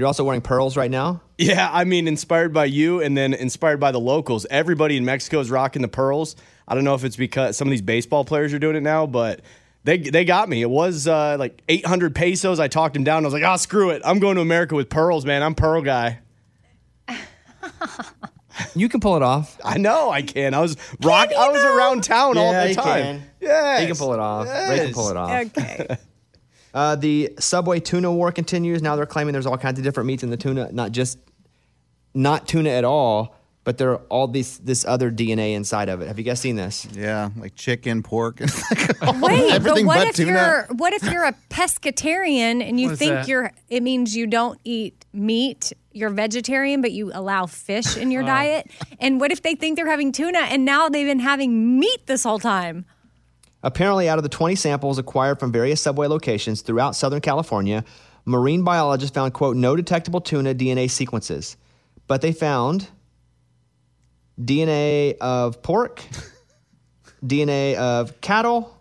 You're 0.00 0.06
also 0.06 0.24
wearing 0.24 0.40
pearls 0.40 0.78
right 0.78 0.90
now. 0.90 1.20
Yeah, 1.36 1.68
I 1.70 1.84
mean, 1.84 2.08
inspired 2.08 2.54
by 2.54 2.64
you, 2.64 3.02
and 3.02 3.14
then 3.14 3.34
inspired 3.34 3.80
by 3.80 3.92
the 3.92 4.00
locals. 4.00 4.46
Everybody 4.48 4.96
in 4.96 5.04
Mexico 5.04 5.40
is 5.40 5.50
rocking 5.50 5.82
the 5.82 5.88
pearls. 5.88 6.36
I 6.66 6.74
don't 6.74 6.84
know 6.84 6.94
if 6.94 7.04
it's 7.04 7.16
because 7.16 7.58
some 7.58 7.68
of 7.68 7.70
these 7.70 7.82
baseball 7.82 8.24
players 8.24 8.54
are 8.54 8.58
doing 8.58 8.76
it 8.76 8.80
now, 8.82 9.04
but 9.06 9.42
they 9.84 9.98
they 9.98 10.24
got 10.24 10.48
me. 10.48 10.62
It 10.62 10.70
was 10.70 11.06
uh, 11.06 11.36
like 11.38 11.60
800 11.68 12.14
pesos. 12.14 12.58
I 12.58 12.68
talked 12.68 12.96
him 12.96 13.04
down. 13.04 13.24
I 13.24 13.26
was 13.26 13.34
like, 13.34 13.42
"Ah, 13.44 13.56
screw 13.56 13.90
it. 13.90 14.00
I'm 14.02 14.20
going 14.20 14.36
to 14.36 14.40
America 14.40 14.74
with 14.74 14.88
pearls, 14.88 15.26
man. 15.26 15.42
I'm 15.42 15.54
pearl 15.54 15.82
guy." 15.82 16.20
You 18.74 18.88
can 18.90 19.00
pull 19.00 19.16
it 19.16 19.22
off. 19.22 19.58
I 19.64 19.78
know 19.78 20.10
I 20.10 20.20
can. 20.22 20.52
I 20.54 20.60
was 20.60 20.76
rock. 21.02 21.30
I 21.32 21.48
was 21.48 21.62
around 21.62 22.04
town 22.04 22.36
all 22.36 22.52
the 22.52 22.74
time. 22.74 22.84
can. 22.84 23.22
Yeah, 23.40 23.80
you 23.80 23.86
can 23.86 23.96
pull 23.96 24.12
it 24.12 24.18
off. 24.18 24.46
Ray 24.46 24.84
can 24.84 24.92
pull 24.92 25.08
it 25.08 25.16
off. 25.16 25.30
Okay. 25.30 25.96
Uh, 26.72 26.94
the 26.96 27.32
Subway 27.38 27.80
tuna 27.80 28.12
war 28.12 28.30
continues. 28.32 28.80
Now 28.82 28.96
they're 28.96 29.06
claiming 29.06 29.32
there's 29.32 29.46
all 29.46 29.58
kinds 29.58 29.78
of 29.78 29.84
different 29.84 30.06
meats 30.06 30.22
in 30.22 30.30
the 30.30 30.36
tuna, 30.36 30.70
not 30.72 30.92
just 30.92 31.18
not 32.14 32.46
tuna 32.48 32.70
at 32.70 32.84
all, 32.84 33.34
but 33.64 33.76
there 33.78 33.90
are 33.90 34.00
all 34.08 34.26
this 34.26 34.58
this 34.58 34.84
other 34.84 35.10
DNA 35.10 35.54
inside 35.54 35.88
of 35.88 36.00
it. 36.00 36.08
Have 36.08 36.18
you 36.18 36.24
guys 36.24 36.40
seen 36.40 36.56
this? 36.56 36.86
Yeah, 36.92 37.30
like 37.36 37.54
chicken, 37.54 38.02
pork, 38.02 38.40
Wait, 39.20 39.52
everything 39.52 39.84
but 39.84 39.84
what 39.84 39.98
but 39.98 40.08
if 40.08 40.16
tuna. 40.16 40.30
you're 40.30 40.66
what 40.76 40.92
if 40.92 41.02
you're 41.04 41.24
a 41.24 41.34
pescatarian 41.50 42.66
and 42.66 42.80
you 42.80 42.96
think 42.96 43.12
that? 43.12 43.28
you're 43.28 43.52
it 43.68 43.82
means 43.82 44.16
you 44.16 44.26
don't 44.26 44.58
eat 44.64 45.04
meat, 45.12 45.72
you're 45.92 46.10
vegetarian 46.10 46.80
but 46.80 46.92
you 46.92 47.10
allow 47.12 47.46
fish 47.46 47.96
in 47.96 48.08
Oh. 48.08 48.12
your 48.12 48.22
diet? 48.22 48.70
And 48.98 49.20
what 49.20 49.30
if 49.32 49.42
they 49.42 49.54
think 49.54 49.76
they're 49.76 49.86
having 49.88 50.12
tuna 50.12 50.38
and 50.40 50.64
now 50.64 50.88
they've 50.88 51.06
been 51.06 51.20
having 51.20 51.78
meat 51.78 52.06
this 52.06 52.22
whole 52.24 52.38
time? 52.38 52.84
Apparently, 53.62 54.08
out 54.08 54.18
of 54.18 54.22
the 54.22 54.28
20 54.28 54.54
samples 54.54 54.98
acquired 54.98 55.38
from 55.38 55.52
various 55.52 55.80
Subway 55.80 56.06
locations 56.06 56.62
throughout 56.62 56.96
Southern 56.96 57.20
California, 57.20 57.84
marine 58.24 58.62
biologists 58.62 59.14
found, 59.14 59.34
quote, 59.34 59.56
no 59.56 59.76
detectable 59.76 60.20
tuna 60.20 60.54
DNA 60.54 60.88
sequences. 60.90 61.56
But 62.06 62.22
they 62.22 62.32
found 62.32 62.88
DNA 64.40 65.16
of 65.18 65.62
pork, 65.62 66.02
DNA 67.24 67.76
of 67.76 68.20
cattle, 68.20 68.76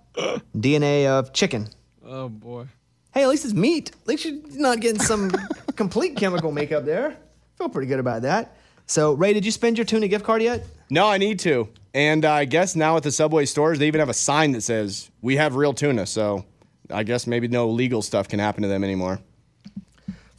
DNA 0.55 1.07
of 1.07 1.33
chicken. 1.33 1.67
Oh 2.05 2.29
boy. 2.29 2.67
Hey, 3.13 3.23
at 3.23 3.29
least 3.29 3.43
it's 3.43 3.53
meat. 3.53 3.91
At 4.01 4.07
least 4.07 4.25
you're 4.25 4.39
not 4.51 4.79
getting 4.79 5.01
some 5.01 5.31
complete 5.75 6.15
chemical 6.15 6.51
makeup 6.51 6.85
there. 6.85 7.17
Feel 7.57 7.69
pretty 7.69 7.87
good 7.87 7.99
about 7.99 8.21
that. 8.21 8.55
So, 8.85 9.13
Ray, 9.13 9.33
did 9.33 9.45
you 9.45 9.51
spend 9.51 9.77
your 9.77 9.85
tuna 9.85 10.07
gift 10.07 10.25
card 10.25 10.41
yet? 10.41 10.65
No, 10.89 11.07
I 11.07 11.17
need 11.17 11.39
to. 11.39 11.69
And 11.93 12.25
I 12.25 12.45
guess 12.45 12.75
now 12.75 12.97
at 12.97 13.03
the 13.03 13.11
Subway 13.11 13.45
stores, 13.45 13.79
they 13.79 13.87
even 13.87 13.99
have 13.99 14.09
a 14.09 14.13
sign 14.13 14.51
that 14.53 14.61
says, 14.61 15.09
we 15.21 15.35
have 15.37 15.55
real 15.55 15.73
tuna. 15.73 16.05
So 16.05 16.45
I 16.89 17.03
guess 17.03 17.27
maybe 17.27 17.47
no 17.47 17.69
legal 17.69 18.01
stuff 18.01 18.27
can 18.27 18.39
happen 18.39 18.63
to 18.63 18.67
them 18.67 18.83
anymore. 18.83 19.19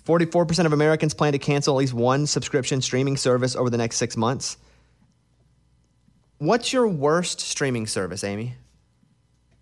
44% 0.06 0.66
of 0.66 0.72
Americans 0.72 1.14
plan 1.14 1.32
to 1.32 1.38
cancel 1.38 1.74
at 1.76 1.78
least 1.78 1.94
one 1.94 2.26
subscription 2.26 2.80
streaming 2.80 3.16
service 3.16 3.54
over 3.54 3.70
the 3.70 3.76
next 3.76 3.96
six 3.96 4.16
months. 4.16 4.56
What's 6.38 6.72
your 6.72 6.88
worst 6.88 7.40
streaming 7.40 7.86
service, 7.86 8.24
Amy, 8.24 8.54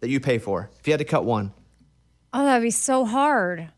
that 0.01 0.09
you 0.09 0.21
pay 0.21 0.39
for? 0.39 0.71
If 0.79 0.87
you 0.87 0.93
had 0.93 0.99
to 1.01 1.05
cut 1.05 1.25
one, 1.25 1.53
Oh, 2.33 2.45
that'd 2.45 2.63
be 2.63 2.71
so 2.71 3.05
hard. 3.07 3.71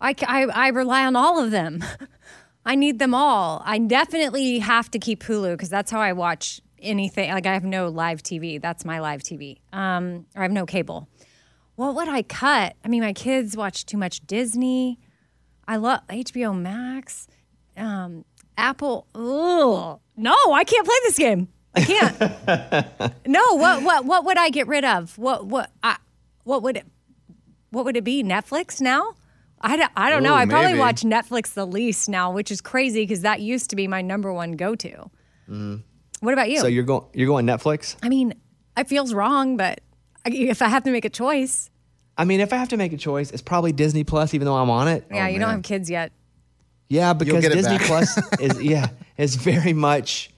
I, 0.00 0.14
I, 0.26 0.42
I 0.46 0.68
rely 0.68 1.06
on 1.06 1.14
all 1.16 1.42
of 1.42 1.50
them. 1.50 1.84
I 2.66 2.74
need 2.74 2.98
them 2.98 3.14
all. 3.14 3.62
I 3.64 3.78
definitely 3.78 4.58
have 4.60 4.90
to 4.92 4.98
keep 4.98 5.22
Hulu 5.22 5.52
because 5.52 5.68
that's 5.68 5.90
how 5.90 6.00
I 6.00 6.12
watch 6.12 6.60
anything. 6.80 7.30
Like 7.30 7.46
I 7.46 7.52
have 7.52 7.64
no 7.64 7.88
live 7.88 8.22
TV. 8.22 8.60
That's 8.60 8.84
my 8.84 9.00
live 9.00 9.22
TV. 9.22 9.58
Um, 9.72 10.26
or 10.34 10.40
I 10.40 10.42
have 10.42 10.52
no 10.52 10.66
cable. 10.66 11.08
What 11.76 11.94
would 11.94 12.08
I 12.08 12.22
cut? 12.22 12.76
I 12.84 12.88
mean, 12.88 13.02
my 13.02 13.12
kids 13.12 13.56
watch 13.56 13.84
too 13.84 13.96
much 13.98 14.26
Disney. 14.26 14.98
I 15.66 15.76
love 15.76 16.00
HBO 16.08 16.58
Max, 16.58 17.26
um, 17.76 18.24
Apple. 18.56 19.06
Ugh. 19.14 19.98
No, 20.16 20.52
I 20.52 20.64
can't 20.64 20.86
play 20.86 20.96
this 21.02 21.18
game. 21.18 21.48
I 21.74 21.80
can't. 21.80 23.16
no, 23.26 23.56
what 23.56 23.82
what 23.82 24.04
what 24.04 24.24
would 24.24 24.38
I 24.38 24.50
get 24.50 24.68
rid 24.68 24.84
of? 24.84 25.18
What 25.18 25.46
what 25.46 25.70
I 25.82 25.96
what 26.44 26.62
would 26.62 26.76
it 26.76 26.86
what 27.70 27.84
would 27.84 27.96
it 27.96 28.04
be? 28.04 28.22
Netflix 28.22 28.80
now? 28.80 29.14
I 29.64 29.76
don't, 29.76 29.90
I 29.96 30.10
don't 30.10 30.22
know. 30.22 30.34
I 30.34 30.44
probably 30.46 30.72
maybe. 30.72 30.78
watch 30.80 31.02
Netflix 31.02 31.54
the 31.54 31.66
least 31.66 32.08
now, 32.08 32.30
which 32.30 32.50
is 32.50 32.60
crazy 32.60 33.02
because 33.02 33.22
that 33.22 33.40
used 33.40 33.70
to 33.70 33.76
be 33.76 33.88
my 33.88 34.02
number 34.02 34.32
one 34.32 34.52
go 34.52 34.74
to. 34.74 34.88
Mm-hmm. 35.48 35.76
What 36.20 36.32
about 36.32 36.50
you? 36.50 36.58
so 36.60 36.66
you're 36.66 36.84
going 36.84 37.04
you're 37.14 37.26
going 37.26 37.46
Netflix. 37.46 37.96
I 38.02 38.08
mean, 38.08 38.34
it 38.76 38.88
feels 38.88 39.12
wrong, 39.14 39.56
but 39.56 39.80
I- 40.26 40.30
if 40.30 40.62
I 40.62 40.68
have 40.68 40.84
to 40.84 40.90
make 40.90 41.04
a 41.04 41.10
choice, 41.10 41.70
I 42.16 42.24
mean, 42.24 42.40
if 42.40 42.52
I 42.52 42.56
have 42.56 42.68
to 42.68 42.76
make 42.76 42.92
a 42.92 42.96
choice, 42.96 43.30
it's 43.30 43.42
probably 43.42 43.72
Disney 43.72 44.04
Plus, 44.04 44.34
even 44.34 44.46
though 44.46 44.54
I'm 44.56 44.70
on 44.70 44.88
it. 44.88 45.06
yeah, 45.10 45.24
oh, 45.24 45.28
you 45.28 45.38
don't 45.38 45.50
have 45.50 45.62
kids 45.62 45.90
yet. 45.90 46.12
Yeah, 46.88 47.12
because 47.12 47.42
Disney. 47.48 47.78
Plus 47.78 48.18
is 48.40 48.62
yeah 48.62 48.88
is 49.16 49.36
very 49.36 49.72
much 49.72 50.30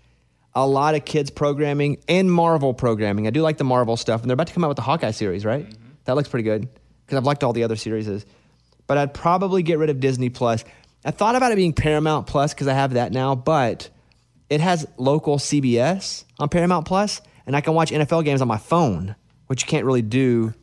a 0.54 0.66
lot 0.66 0.94
of 0.94 1.04
kids 1.04 1.30
programming 1.30 1.98
and 2.08 2.32
Marvel 2.32 2.72
programming. 2.72 3.26
I 3.26 3.30
do 3.30 3.42
like 3.42 3.58
the 3.58 3.64
Marvel 3.64 3.96
stuff, 3.96 4.22
and 4.22 4.30
they're 4.30 4.34
about 4.34 4.46
to 4.46 4.54
come 4.54 4.64
out 4.64 4.68
with 4.68 4.76
the 4.76 4.82
Hawkeye 4.82 5.10
series, 5.10 5.44
right? 5.44 5.66
That 6.04 6.14
looks 6.16 6.28
pretty 6.28 6.44
good 6.44 6.68
because 7.04 7.18
I've 7.18 7.24
liked 7.26 7.44
all 7.44 7.52
the 7.52 7.64
other 7.64 7.76
series. 7.76 8.08
But 8.86 8.98
I'd 8.98 9.14
probably 9.14 9.62
get 9.62 9.78
rid 9.78 9.90
of 9.90 10.00
Disney 10.00 10.28
Plus. 10.30 10.64
I 11.04 11.10
thought 11.10 11.34
about 11.36 11.52
it 11.52 11.56
being 11.56 11.72
Paramount 11.72 12.26
Plus 12.26 12.54
because 12.54 12.68
I 12.68 12.74
have 12.74 12.94
that 12.94 13.12
now, 13.12 13.34
but 13.34 13.88
it 14.50 14.60
has 14.60 14.86
local 14.96 15.38
CBS 15.38 16.24
on 16.38 16.48
Paramount 16.48 16.86
Plus, 16.86 17.20
and 17.46 17.56
I 17.56 17.60
can 17.60 17.74
watch 17.74 17.90
NFL 17.90 18.24
games 18.24 18.40
on 18.42 18.48
my 18.48 18.58
phone, 18.58 19.16
which 19.48 19.62
you 19.62 19.68
can't 19.68 19.84
really 19.84 20.02
do 20.02 20.54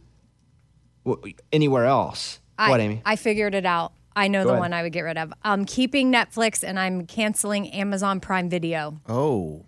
anywhere 1.51 1.86
else. 1.86 2.39
I, 2.57 2.69
what, 2.69 2.79
Amy? 2.79 3.01
I 3.05 3.15
figured 3.15 3.55
it 3.55 3.65
out. 3.65 3.93
I 4.15 4.27
know 4.27 4.43
Go 4.43 4.49
the 4.49 4.53
ahead. 4.53 4.59
one 4.62 4.73
I 4.73 4.83
would 4.83 4.93
get 4.93 5.01
rid 5.01 5.17
of. 5.17 5.33
I'm 5.43 5.65
keeping 5.65 6.12
Netflix 6.12 6.63
and 6.63 6.79
I'm 6.79 7.07
canceling 7.07 7.69
Amazon 7.71 8.19
Prime 8.19 8.47
Video. 8.49 9.01
Oh, 9.09 9.65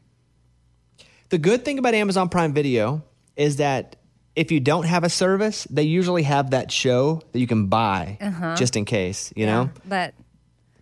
The 1.30 1.38
good 1.40 1.66
thing 1.66 1.80
about 1.80 1.94
Amazon 1.96 2.30
Prime 2.30 2.54
Video 2.54 3.04
is 3.36 3.58
that 3.58 3.96
if 4.36 4.52
you 4.52 4.60
don't 4.60 4.86
have 4.86 5.04
a 5.04 5.10
service, 5.10 5.66
they 5.70 5.84
usually 5.84 6.24
have 6.24 6.52
that 6.52 6.72
show 6.72 7.22
that 7.32 7.40
you 7.40 7.48
can 7.48 7.68
buy 7.68 8.18
Uh-huh. 8.22 8.56
just 8.56 8.76
in 8.76 8.86
case, 8.86 9.32
you 9.36 9.46
know? 9.46 9.70
But 9.88 10.14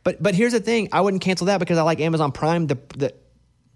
But 0.04 0.22
but 0.22 0.36
here's 0.36 0.54
the 0.54 0.60
thing, 0.60 0.90
I 0.92 1.02
wouldn't 1.02 1.22
cancel 1.24 1.48
that 1.48 1.60
because 1.60 1.78
I 1.78 1.84
like 1.84 2.00
Amazon 2.02 2.32
Prime 2.32 2.68
the 2.68 2.78
the 2.98 3.14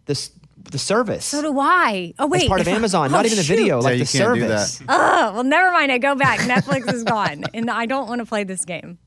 the, 0.05 0.29
the 0.71 0.77
service. 0.79 1.25
so 1.25 1.41
do 1.41 1.59
I. 1.59 2.13
Oh 2.19 2.27
wait, 2.27 2.41
it's 2.43 2.47
part 2.49 2.61
of 2.61 2.67
Amazon, 2.67 3.09
oh, 3.09 3.11
not 3.17 3.25
even 3.25 3.37
the 3.37 3.43
video, 3.43 3.79
shoot. 3.79 3.83
like 3.85 3.97
Yeah, 3.99 4.03
the 4.05 4.17
can't 4.17 4.33
do 4.35 4.41
service. 4.41 4.77
that. 4.79 4.85
Oh, 4.89 5.33
well, 5.33 5.43
never 5.43 5.71
mind. 5.71 5.91
I 5.91 5.97
go 5.97 6.15
back. 6.15 6.39
Netflix 6.39 6.91
is 6.93 7.03
gone, 7.03 7.43
and 7.53 7.69
I 7.69 7.85
don't 7.85 8.07
want 8.07 8.19
to 8.19 8.25
play 8.25 8.43
this 8.45 8.65
game. 8.65 8.97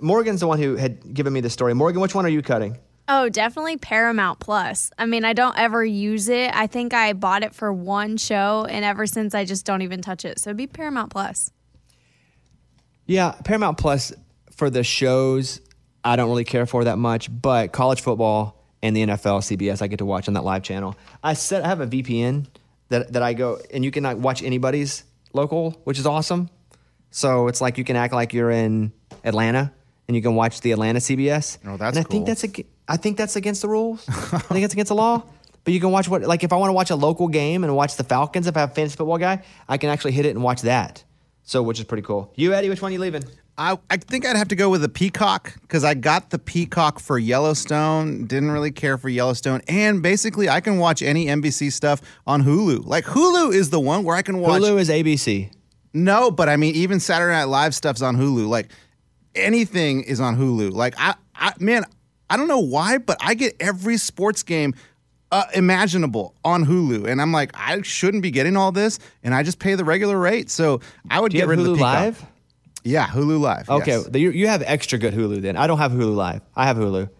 Morgan's 0.00 0.40
the 0.40 0.46
one 0.46 0.58
who 0.58 0.76
had 0.76 1.12
given 1.14 1.32
me 1.32 1.40
the 1.40 1.50
story. 1.50 1.74
Morgan, 1.74 2.00
which 2.00 2.14
one 2.14 2.24
are 2.26 2.30
you 2.30 2.42
cutting? 2.42 2.78
Oh, 3.12 3.28
definitely 3.28 3.76
Paramount 3.76 4.38
Plus. 4.38 4.92
I 4.96 5.04
mean, 5.04 5.24
I 5.24 5.32
don't 5.32 5.58
ever 5.58 5.84
use 5.84 6.28
it. 6.28 6.54
I 6.54 6.68
think 6.68 6.94
I 6.94 7.12
bought 7.12 7.42
it 7.42 7.56
for 7.56 7.72
one 7.72 8.16
show, 8.16 8.66
and 8.70 8.84
ever 8.84 9.04
since 9.04 9.34
I 9.34 9.44
just 9.44 9.66
don't 9.66 9.82
even 9.82 10.00
touch 10.00 10.24
it. 10.24 10.38
So 10.38 10.50
it'd 10.50 10.56
be 10.56 10.68
Paramount 10.68 11.10
Plus. 11.10 11.50
Yeah, 13.06 13.32
Paramount 13.42 13.78
Plus 13.78 14.12
for 14.52 14.70
the 14.70 14.84
shows, 14.84 15.60
I 16.04 16.14
don't 16.14 16.28
really 16.28 16.44
care 16.44 16.66
for 16.66 16.84
that 16.84 16.98
much, 16.98 17.28
but 17.42 17.72
college 17.72 18.00
football 18.00 18.64
and 18.80 18.94
the 18.94 19.04
NFL, 19.04 19.40
CBS, 19.40 19.82
I 19.82 19.88
get 19.88 19.98
to 19.98 20.06
watch 20.06 20.28
on 20.28 20.34
that 20.34 20.44
live 20.44 20.62
channel. 20.62 20.94
I 21.20 21.32
set, 21.32 21.64
I 21.64 21.66
have 21.66 21.80
a 21.80 21.88
VPN 21.88 22.46
that, 22.90 23.12
that 23.12 23.24
I 23.24 23.32
go, 23.32 23.58
and 23.74 23.84
you 23.84 23.90
can 23.90 24.04
like 24.04 24.18
watch 24.18 24.40
anybody's 24.40 25.02
local, 25.32 25.72
which 25.82 25.98
is 25.98 26.06
awesome. 26.06 26.48
So 27.10 27.48
it's 27.48 27.60
like 27.60 27.76
you 27.76 27.82
can 27.82 27.96
act 27.96 28.14
like 28.14 28.32
you're 28.32 28.52
in 28.52 28.92
Atlanta 29.24 29.72
and 30.06 30.14
you 30.16 30.22
can 30.22 30.36
watch 30.36 30.60
the 30.60 30.70
Atlanta 30.72 31.00
CBS. 31.00 31.58
Oh, 31.66 31.76
that's 31.76 31.96
and 31.96 32.06
I 32.06 32.08
think 32.08 32.08
cool. 32.08 32.24
that's 32.24 32.44
ag- 32.44 32.66
I 32.90 32.96
think 32.96 33.16
that's 33.16 33.36
against 33.36 33.62
the 33.62 33.68
rules. 33.68 34.04
I 34.08 34.38
think 34.38 34.64
it's 34.64 34.74
against 34.74 34.88
the 34.88 34.96
law. 34.96 35.22
But 35.62 35.74
you 35.74 35.80
can 35.80 35.92
watch 35.92 36.08
what 36.08 36.22
like 36.22 36.42
if 36.42 36.52
I 36.52 36.56
want 36.56 36.70
to 36.70 36.72
watch 36.72 36.90
a 36.90 36.96
local 36.96 37.28
game 37.28 37.62
and 37.62 37.76
watch 37.76 37.96
the 37.96 38.02
Falcons, 38.02 38.48
if 38.48 38.56
I 38.56 38.60
have 38.60 38.72
a 38.72 38.74
fantasy 38.74 38.96
football 38.96 39.18
guy, 39.18 39.44
I 39.68 39.78
can 39.78 39.90
actually 39.90 40.12
hit 40.12 40.26
it 40.26 40.30
and 40.30 40.42
watch 40.42 40.62
that. 40.62 41.04
So 41.44 41.62
which 41.62 41.78
is 41.78 41.84
pretty 41.84 42.02
cool. 42.02 42.32
You 42.34 42.52
Eddie, 42.52 42.68
which 42.68 42.82
one 42.82 42.90
are 42.90 42.94
you 42.94 42.98
leaving? 42.98 43.22
I, 43.56 43.78
I 43.90 43.98
think 43.98 44.26
I'd 44.26 44.36
have 44.36 44.48
to 44.48 44.56
go 44.56 44.70
with 44.70 44.80
the 44.80 44.88
Peacock 44.88 45.54
because 45.60 45.84
I 45.84 45.94
got 45.94 46.30
the 46.30 46.38
Peacock 46.38 46.98
for 46.98 47.18
Yellowstone. 47.18 48.26
Didn't 48.26 48.50
really 48.50 48.72
care 48.72 48.98
for 48.98 49.08
Yellowstone, 49.08 49.60
and 49.68 50.02
basically 50.02 50.48
I 50.48 50.60
can 50.60 50.78
watch 50.78 51.00
any 51.00 51.26
NBC 51.26 51.70
stuff 51.70 52.00
on 52.26 52.42
Hulu. 52.42 52.84
Like 52.86 53.04
Hulu 53.04 53.54
is 53.54 53.70
the 53.70 53.80
one 53.80 54.02
where 54.02 54.16
I 54.16 54.22
can 54.22 54.38
watch. 54.38 54.62
Hulu 54.62 54.80
is 54.80 54.88
ABC. 54.88 55.52
No, 55.92 56.32
but 56.32 56.48
I 56.48 56.56
mean, 56.56 56.74
even 56.74 56.98
Saturday 56.98 57.34
Night 57.34 57.44
Live 57.44 57.74
stuff's 57.74 58.02
on 58.02 58.16
Hulu. 58.16 58.48
Like 58.48 58.70
anything 59.36 60.02
is 60.02 60.20
on 60.20 60.36
Hulu. 60.36 60.72
Like 60.72 60.94
I, 60.98 61.14
I 61.36 61.52
man, 61.60 61.84
I 62.30 62.36
don't 62.36 62.48
know 62.48 62.60
why, 62.60 62.98
but 62.98 63.18
I 63.20 63.34
get 63.34 63.56
every 63.60 63.96
sports 63.96 64.42
game 64.42 64.74
uh, 65.32 65.44
imaginable 65.54 66.34
on 66.44 66.64
Hulu, 66.64 67.06
and 67.06 67.20
I'm 67.20 67.32
like, 67.32 67.50
I 67.54 67.82
shouldn't 67.82 68.22
be 68.22 68.30
getting 68.30 68.56
all 68.56 68.72
this, 68.72 68.98
and 69.22 69.34
I 69.34 69.42
just 69.42 69.58
pay 69.58 69.74
the 69.74 69.84
regular 69.84 70.18
rate. 70.18 70.48
So 70.50 70.80
I 71.10 71.20
would 71.20 71.32
get 71.32 71.48
rid 71.48 71.58
of 71.58 71.64
the 71.64 71.72
Hulu 71.72 71.76
Peacock. 71.76 72.00
Live? 72.00 72.26
Yeah, 72.82 73.06
Hulu 73.06 73.40
Live. 73.40 73.68
Okay, 73.68 73.90
yes. 73.92 74.08
you, 74.14 74.30
you 74.30 74.48
have 74.48 74.62
extra 74.64 74.98
good 74.98 75.12
Hulu 75.12 75.42
then. 75.42 75.56
I 75.56 75.66
don't 75.66 75.78
have 75.78 75.92
Hulu 75.92 76.14
Live. 76.14 76.40
I 76.56 76.66
have 76.66 76.76
Hulu, 76.76 77.10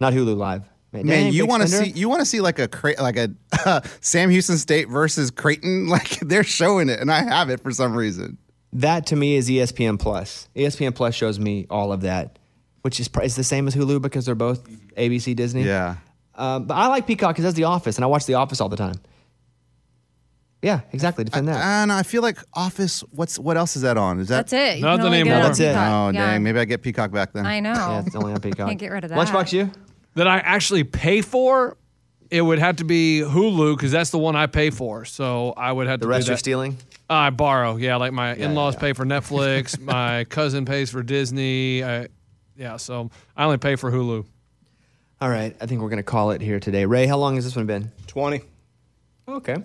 not 0.00 0.12
Hulu 0.12 0.36
Live. 0.36 0.62
Man, 0.92 1.06
Man, 1.06 1.32
you 1.32 1.44
want 1.44 1.62
to 1.62 1.68
see 1.68 1.90
you 1.90 2.08
want 2.08 2.20
to 2.20 2.24
see 2.24 2.40
like 2.40 2.58
a 2.58 2.66
Cra- 2.66 3.00
like 3.00 3.18
a 3.18 3.82
Sam 4.00 4.30
Houston 4.30 4.56
State 4.56 4.88
versus 4.88 5.30
Creighton. 5.30 5.88
Like 5.88 6.20
they're 6.20 6.44
showing 6.44 6.88
it, 6.88 7.00
and 7.00 7.10
I 7.10 7.22
have 7.22 7.50
it 7.50 7.62
for 7.62 7.70
some 7.72 7.94
reason. 7.94 8.38
That 8.72 9.06
to 9.06 9.16
me 9.16 9.36
is 9.36 9.48
ESPN 9.50 9.98
Plus. 9.98 10.48
ESPN 10.56 10.94
Plus 10.94 11.14
shows 11.14 11.38
me 11.38 11.66
all 11.68 11.92
of 11.92 12.02
that, 12.02 12.37
which 12.82 13.00
is 13.00 13.08
pr- 13.08 13.22
is 13.22 13.36
the 13.36 13.44
same 13.44 13.66
as 13.68 13.74
Hulu 13.74 14.00
because 14.02 14.26
they're 14.26 14.34
both 14.34 14.68
ABC 14.96 15.34
Disney. 15.36 15.64
Yeah. 15.64 15.96
Um, 16.34 16.66
but 16.66 16.74
I 16.74 16.86
like 16.86 17.06
Peacock 17.06 17.30
because 17.30 17.44
that's 17.44 17.56
The 17.56 17.64
Office, 17.64 17.96
and 17.96 18.04
I 18.04 18.06
watch 18.08 18.26
The 18.26 18.34
Office 18.34 18.60
all 18.60 18.68
the 18.68 18.76
time. 18.76 18.94
Yeah, 20.60 20.80
exactly. 20.92 21.22
Defend 21.24 21.46
that. 21.48 21.64
And 21.64 21.92
I 21.92 22.02
feel 22.02 22.20
like 22.22 22.38
Office. 22.52 23.00
What's 23.12 23.38
what 23.38 23.56
else 23.56 23.76
is 23.76 23.82
that 23.82 23.96
on? 23.96 24.18
Is 24.18 24.26
that 24.28 24.48
That's 24.48 24.52
it. 24.52 24.78
You 24.78 24.82
Nothing 24.84 24.98
can 24.98 25.06
only 25.06 25.18
get 25.18 25.20
anymore. 25.28 25.36
on 25.36 25.42
That's 25.50 25.60
it. 25.60 25.68
Peacock. 25.68 25.92
Oh 25.92 26.08
Yeah. 26.10 26.26
dang! 26.32 26.42
Maybe 26.42 26.58
I 26.58 26.64
get 26.64 26.82
Peacock 26.82 27.12
back 27.12 27.32
then. 27.32 27.46
I 27.46 27.60
know. 27.60 27.72
yeah, 27.72 28.02
it's 28.04 28.16
only 28.16 28.32
on 28.32 28.40
Peacock. 28.40 28.66
Can't 28.66 28.78
get 28.78 28.90
rid 28.90 29.04
of 29.04 29.10
that. 29.10 29.18
Lunchbox, 29.18 29.52
you? 29.52 29.70
That 30.14 30.26
I 30.26 30.38
actually 30.38 30.82
pay 30.82 31.20
for, 31.20 31.76
it 32.28 32.42
would 32.42 32.58
have 32.58 32.76
to 32.76 32.84
be 32.84 33.22
Hulu 33.24 33.76
because 33.76 33.92
that's 33.92 34.10
the 34.10 34.18
one 34.18 34.34
I 34.34 34.46
pay 34.48 34.70
for. 34.70 35.04
So 35.04 35.52
I 35.56 35.70
would 35.70 35.86
have 35.86 36.00
The 36.00 36.06
to 36.06 36.10
rest 36.10 36.26
do 36.26 36.30
you're 36.30 36.34
that. 36.34 36.38
stealing. 36.40 36.76
I 37.08 37.30
borrow. 37.30 37.76
Yeah, 37.76 37.96
like 37.96 38.12
my 38.12 38.34
in-laws 38.34 38.74
yeah. 38.74 38.80
pay 38.80 38.92
for 38.94 39.04
Netflix. 39.06 39.78
my 39.80 40.24
cousin 40.24 40.64
pays 40.64 40.90
for 40.90 41.04
Disney. 41.04 41.84
I, 41.84 42.08
yeah, 42.58 42.76
so 42.76 43.10
I 43.36 43.44
only 43.44 43.58
pay 43.58 43.76
for 43.76 43.90
Hulu. 43.90 44.26
All 45.20 45.28
right, 45.30 45.56
I 45.60 45.66
think 45.66 45.80
we're 45.80 45.88
gonna 45.88 46.02
call 46.02 46.32
it 46.32 46.40
here 46.42 46.60
today. 46.60 46.84
Ray, 46.84 47.06
how 47.06 47.16
long 47.16 47.36
has 47.36 47.44
this 47.44 47.56
one 47.56 47.66
been? 47.66 47.90
20. 48.08 48.42
Okay. 49.28 49.56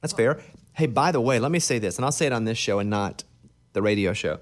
That's 0.00 0.12
fair. 0.12 0.40
Hey, 0.74 0.86
by 0.86 1.12
the 1.12 1.20
way, 1.20 1.38
let 1.38 1.50
me 1.50 1.58
say 1.58 1.78
this, 1.78 1.96
and 1.96 2.04
I'll 2.04 2.12
say 2.12 2.26
it 2.26 2.32
on 2.32 2.44
this 2.44 2.58
show 2.58 2.78
and 2.78 2.90
not 2.90 3.24
the 3.72 3.82
radio 3.82 4.12
show. 4.12 4.38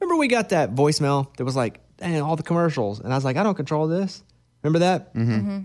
Remember 0.00 0.16
we 0.18 0.28
got 0.28 0.50
that 0.50 0.74
voicemail 0.74 1.34
that 1.36 1.44
was 1.44 1.56
like, 1.56 1.80
dang, 1.96 2.20
all 2.20 2.36
the 2.36 2.42
commercials. 2.42 3.00
And 3.00 3.12
I 3.12 3.16
was 3.16 3.24
like, 3.24 3.36
I 3.36 3.42
don't 3.42 3.54
control 3.54 3.88
this. 3.88 4.22
Remember 4.62 4.80
that? 4.80 5.14
Mm-hmm. 5.14 5.60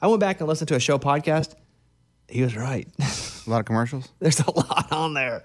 I 0.00 0.06
went 0.06 0.20
back 0.20 0.40
and 0.40 0.48
listened 0.48 0.68
to 0.68 0.76
a 0.76 0.80
show 0.80 0.98
podcast. 0.98 1.54
He 2.28 2.42
was 2.42 2.56
right. 2.56 2.88
A 3.00 3.50
lot 3.50 3.60
of 3.60 3.66
commercials. 3.66 4.08
There's 4.18 4.40
a 4.40 4.50
lot 4.50 4.90
on 4.92 5.14
there. 5.14 5.44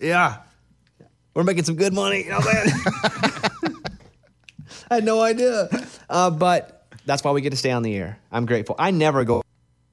Yeah. 0.00 0.38
We're 1.34 1.44
making 1.44 1.64
some 1.64 1.76
good 1.76 1.92
money. 1.92 2.24
You 2.24 2.30
know 2.30 2.38
what 2.38 2.56
I'm 2.56 2.68
saying? 2.68 3.31
I 4.92 4.96
had 4.96 5.04
no 5.04 5.22
idea. 5.22 5.70
Uh, 6.10 6.30
but 6.30 6.86
that's 7.06 7.24
why 7.24 7.30
we 7.30 7.40
get 7.40 7.50
to 7.50 7.56
stay 7.56 7.70
on 7.70 7.82
the 7.82 7.96
air. 7.96 8.18
I'm 8.30 8.44
grateful. 8.44 8.76
I 8.78 8.90
never 8.90 9.24
go 9.24 9.42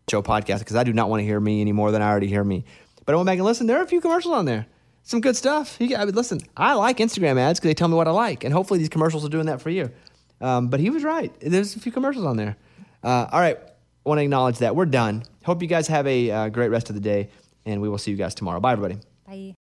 show 0.09 0.21
podcast 0.21 0.59
because 0.59 0.75
I 0.75 0.83
do 0.83 0.91
not 0.91 1.09
want 1.09 1.21
to 1.21 1.25
hear 1.25 1.39
me 1.39 1.61
any 1.61 1.71
more 1.71 1.91
than 1.91 2.01
I 2.01 2.09
already 2.09 2.27
hear 2.27 2.43
me. 2.43 2.65
But 3.05 3.13
I 3.13 3.15
went 3.15 3.27
back 3.27 3.37
and 3.37 3.45
listened. 3.45 3.69
There 3.69 3.77
are 3.77 3.83
a 3.83 3.87
few 3.87 4.01
commercials 4.01 4.33
on 4.33 4.43
there. 4.45 4.65
Some 5.03 5.21
good 5.21 5.37
stuff. 5.37 5.77
You 5.79 5.95
I 5.95 6.03
mean, 6.03 6.13
listen, 6.13 6.41
I 6.57 6.73
like 6.73 6.97
Instagram 6.97 7.39
ads 7.39 7.59
because 7.59 7.69
they 7.69 7.73
tell 7.73 7.87
me 7.87 7.95
what 7.95 8.07
I 8.07 8.11
like. 8.11 8.43
And 8.43 8.53
hopefully 8.53 8.79
these 8.79 8.89
commercials 8.89 9.25
are 9.25 9.29
doing 9.29 9.45
that 9.45 9.61
for 9.61 9.69
you. 9.69 9.89
Um, 10.41 10.67
but 10.67 10.81
he 10.81 10.89
was 10.89 11.03
right. 11.03 11.33
There's 11.39 11.75
a 11.75 11.79
few 11.79 11.91
commercials 11.91 12.25
on 12.25 12.35
there. 12.35 12.57
Uh, 13.01 13.27
all 13.31 13.39
right. 13.39 13.57
Want 14.03 14.19
to 14.19 14.23
acknowledge 14.23 14.57
that. 14.59 14.75
We're 14.75 14.85
done. 14.85 15.23
Hope 15.45 15.61
you 15.61 15.67
guys 15.67 15.87
have 15.87 16.05
a 16.07 16.29
uh, 16.29 16.49
great 16.49 16.69
rest 16.69 16.89
of 16.89 16.95
the 16.95 17.01
day. 17.01 17.29
And 17.65 17.81
we 17.81 17.87
will 17.87 17.97
see 17.97 18.11
you 18.11 18.17
guys 18.17 18.35
tomorrow. 18.35 18.59
Bye, 18.59 18.73
everybody. 18.73 18.99
Bye. 19.25 19.55